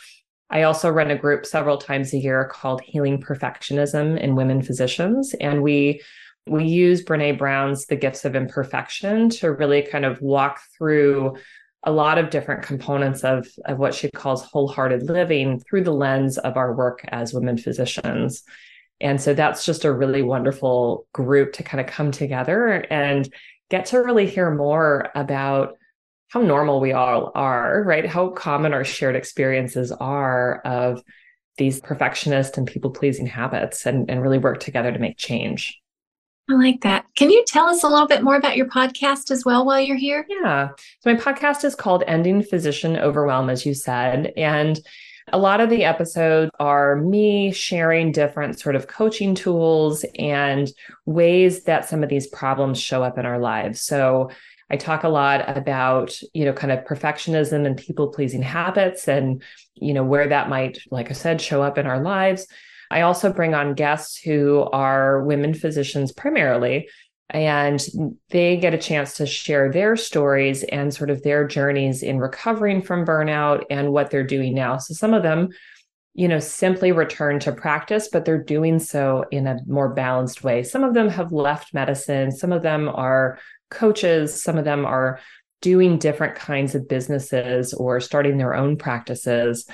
I 0.50 0.64
also 0.64 0.90
run 0.90 1.10
a 1.10 1.18
group 1.18 1.46
several 1.46 1.78
times 1.78 2.14
a 2.14 2.18
year 2.18 2.50
called 2.52 2.82
Healing 2.82 3.22
Perfectionism 3.22 4.20
in 4.20 4.36
Women 4.36 4.62
Physicians. 4.62 5.34
And 5.36 5.64
we 5.64 6.02
we 6.48 6.66
use 6.66 7.04
Brene 7.04 7.38
Brown's 7.38 7.86
The 7.86 7.96
Gifts 7.96 8.26
of 8.26 8.36
Imperfection 8.36 9.30
to 9.30 9.52
really 9.52 9.84
kind 9.84 10.04
of 10.04 10.22
walk 10.22 10.60
through 10.78 11.38
a 11.84 11.92
lot 11.92 12.18
of 12.18 12.30
different 12.30 12.64
components 12.64 13.24
of, 13.24 13.48
of 13.66 13.80
what 13.80 13.96
she 13.96 14.10
calls 14.12 14.44
wholehearted 14.44 15.04
living 15.04 15.60
through 15.60 15.84
the 15.84 15.94
lens 15.94 16.38
of 16.38 16.58
our 16.58 16.74
work 16.74 17.06
as 17.08 17.34
women 17.34 17.58
physicians. 17.58 18.44
And 19.02 19.22
so 19.22 19.34
that's 19.34 19.66
just 19.66 19.86
a 19.86 19.94
really 19.94 20.22
wonderful 20.22 21.08
group 21.14 21.54
to 21.54 21.64
kind 21.64 21.80
of 21.80 21.88
come 21.88 22.12
together 22.12 22.86
and 22.90 23.32
get 23.70 23.86
to 23.88 24.00
really 24.00 24.28
hear 24.28 24.54
more 24.54 25.10
about 25.16 25.78
how 26.28 26.42
normal 26.42 26.80
we 26.80 26.92
all 26.92 27.32
are, 27.34 27.82
right? 27.84 28.06
How 28.06 28.30
common 28.30 28.74
our 28.74 28.84
shared 28.84 29.16
experiences 29.16 29.92
are 29.92 30.62
of 30.66 31.02
these 31.58 31.80
perfectionist 31.82 32.58
and 32.58 32.68
people 32.68 32.92
pleasing 32.92 33.26
habits 33.26 33.86
and, 33.86 34.10
and 34.10 34.22
really 34.22 34.38
work 34.38 34.60
together 34.60 34.92
to 34.92 35.00
make 35.00 35.18
change. 35.18 35.80
I 36.50 36.54
like 36.54 36.82
that. 36.82 37.06
Can 37.16 37.30
you 37.30 37.44
tell 37.46 37.68
us 37.68 37.84
a 37.84 37.88
little 37.88 38.08
bit 38.08 38.24
more 38.24 38.36
about 38.36 38.58
your 38.58 38.66
podcast 38.66 39.30
as 39.30 39.46
well 39.46 39.66
while 39.66 39.80
you're 39.80 39.98
here? 39.98 40.26
Yeah. 40.28 40.70
So, 41.02 41.14
my 41.14 41.20
podcast 41.20 41.64
is 41.64 41.76
called 41.76 42.04
Ending 42.08 42.42
Physician 42.42 42.98
Overwhelm, 42.98 43.50
as 43.52 43.66
you 43.66 43.76
said. 43.76 44.34
And 44.36 44.80
a 45.32 45.38
lot 45.38 45.62
of 45.62 45.70
the 45.70 45.84
episodes 45.84 46.50
are 46.60 46.96
me 46.96 47.52
sharing 47.52 48.12
different 48.12 48.60
sort 48.60 48.76
of 48.76 48.88
coaching 48.88 49.36
tools 49.36 50.04
and 50.18 50.72
ways 51.06 51.66
that 51.66 51.88
some 51.88 52.02
of 52.02 52.10
these 52.10 52.26
problems 52.26 52.82
show 52.82 53.04
up 53.04 53.20
in 53.20 53.28
our 53.28 53.40
lives. 53.40 53.82
So, 53.82 54.32
I 54.72 54.78
talk 54.78 55.04
a 55.04 55.10
lot 55.10 55.56
about, 55.56 56.20
you 56.34 56.46
know, 56.46 56.54
kind 56.54 56.72
of 56.72 56.84
perfectionism 56.86 57.66
and 57.66 57.78
people 57.78 58.08
pleasing 58.08 58.42
habits 58.42 59.08
and, 59.08 59.44
you 59.76 59.94
know, 59.94 60.04
where 60.04 60.28
that 60.28 60.50
might, 60.50 60.80
like 60.90 61.10
I 61.10 61.14
said, 61.14 61.42
show 61.42 61.62
up 61.62 61.78
in 61.78 61.88
our 61.88 62.00
lives. 62.00 62.48
I 62.92 63.02
also 63.02 63.32
bring 63.32 63.54
on 63.54 63.76
guests 63.76 64.20
who 64.20 64.68
are 64.74 65.24
women 65.24 65.54
physicians 65.54 66.12
primarily, 66.12 66.90
and 67.30 67.80
they 68.30 68.58
get 68.58 68.74
a 68.74 68.80
chance 68.80 69.16
to 69.18 69.26
share 69.28 69.72
their 69.72 69.96
stories 69.96 70.64
and 70.64 70.94
sort 70.94 71.12
of 71.12 71.22
their 71.22 71.48
journeys 71.48 72.02
in 72.02 72.20
recovering 72.20 72.82
from 72.82 73.06
burnout 73.06 73.66
and 73.70 73.92
what 73.92 74.10
they're 74.10 74.24
doing 74.24 74.56
now. 74.56 74.78
So 74.78 74.96
some 74.96 75.14
of 75.14 75.22
them, 75.22 75.50
you 76.16 76.28
know, 76.28 76.40
simply 76.40 76.92
return 76.92 77.40
to 77.42 77.52
practice, 77.52 78.10
but 78.12 78.26
they're 78.26 78.44
doing 78.44 78.80
so 78.80 79.26
in 79.30 79.46
a 79.46 79.60
more 79.68 79.94
balanced 79.94 80.44
way. 80.44 80.64
Some 80.64 80.84
of 80.84 80.96
them 80.96 81.08
have 81.10 81.32
left 81.32 81.74
medicine, 81.74 82.32
some 82.32 82.52
of 82.52 82.64
them 82.64 82.90
are 82.90 83.38
coaches, 83.70 84.42
some 84.42 84.58
of 84.58 84.66
them 84.66 84.86
are 84.86 85.20
doing 85.62 86.00
different 86.00 86.36
kinds 86.36 86.74
of 86.74 86.88
businesses 86.88 87.74
or 87.74 88.00
starting 88.00 88.38
their 88.38 88.56
own 88.56 88.78
practices 88.78 89.70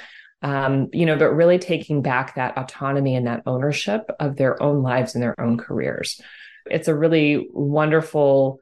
um, 0.45 0.87
you 0.93 1.05
know, 1.07 1.17
but 1.17 1.31
really 1.31 1.57
taking 1.57 2.03
back 2.03 2.35
that 2.35 2.55
autonomy 2.55 3.15
and 3.15 3.25
that 3.25 3.41
ownership 3.47 4.11
of 4.19 4.35
their 4.35 4.61
own 4.61 4.83
lives 4.83 5.15
and 5.15 5.23
their 5.23 5.39
own 5.41 5.57
careers. 5.57 6.21
It's 6.67 6.87
a 6.87 6.93
really 6.93 7.49
wonderful 7.51 8.59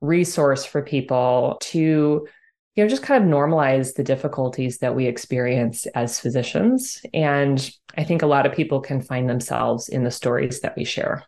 resource 0.00 0.64
for 0.64 0.80
people 0.80 1.58
to 1.60 2.26
you 2.74 2.82
know 2.82 2.88
just 2.88 3.02
kind 3.02 3.22
of 3.22 3.28
normalize 3.30 3.92
the 3.94 4.04
difficulties 4.04 4.78
that 4.78 4.94
we 4.94 5.06
experience 5.06 5.86
as 5.94 6.20
physicians 6.20 7.00
and 7.14 7.70
i 7.96 8.04
think 8.04 8.20
a 8.20 8.26
lot 8.26 8.44
of 8.44 8.52
people 8.52 8.78
can 8.78 9.00
find 9.00 9.26
themselves 9.26 9.88
in 9.88 10.04
the 10.04 10.10
stories 10.10 10.60
that 10.60 10.76
we 10.76 10.84
share 10.84 11.24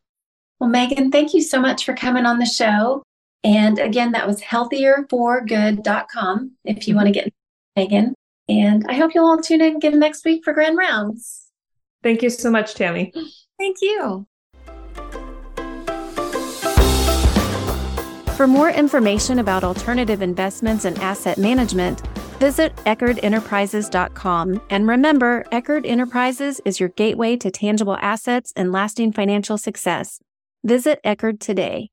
well 0.61 0.68
megan 0.68 1.11
thank 1.11 1.33
you 1.33 1.40
so 1.40 1.59
much 1.59 1.87
for 1.87 1.94
coming 1.94 2.27
on 2.27 2.38
the 2.38 2.44
show 2.44 3.03
and 3.42 3.79
again 3.79 4.12
that 4.12 4.27
was 4.27 4.42
healthierforgood.com 4.42 6.53
if 6.66 6.87
you 6.87 6.92
mm-hmm. 6.92 6.97
want 6.97 7.07
to 7.07 7.12
get 7.12 7.33
megan 7.75 8.14
and 8.49 8.85
I 8.89 8.95
hope 8.95 9.15
you'll 9.15 9.27
all 9.27 9.41
tune 9.41 9.61
in 9.61 9.77
again 9.77 9.99
next 9.99 10.25
week 10.25 10.45
for 10.45 10.53
Grand 10.53 10.77
Rounds. 10.77 11.47
Thank 12.03 12.23
you 12.23 12.31
so 12.31 12.51
much, 12.51 12.75
Tammy. 12.75 13.13
Thank 13.59 13.79
you. 13.83 14.27
For 18.37 18.47
more 18.47 18.71
information 18.71 19.41
about 19.41 19.65
alternative 19.65 20.23
investments 20.23 20.85
and 20.85 20.97
asset 21.01 21.39
management, 21.39 22.07
visit 22.39 22.75
EckardEnterprises.com. 22.87 24.63
And 24.71 24.87
remember, 24.87 25.45
Eckard 25.51 25.85
Enterprises 25.85 26.61
is 26.65 26.79
your 26.79 26.91
gateway 26.91 27.37
to 27.37 27.51
tangible 27.51 27.97
assets 27.97 28.53
and 28.55 28.71
lasting 28.71 29.11
financial 29.11 29.59
success. 29.59 30.21
Visit 30.63 31.01
Eckard 31.05 31.41
today. 31.41 31.91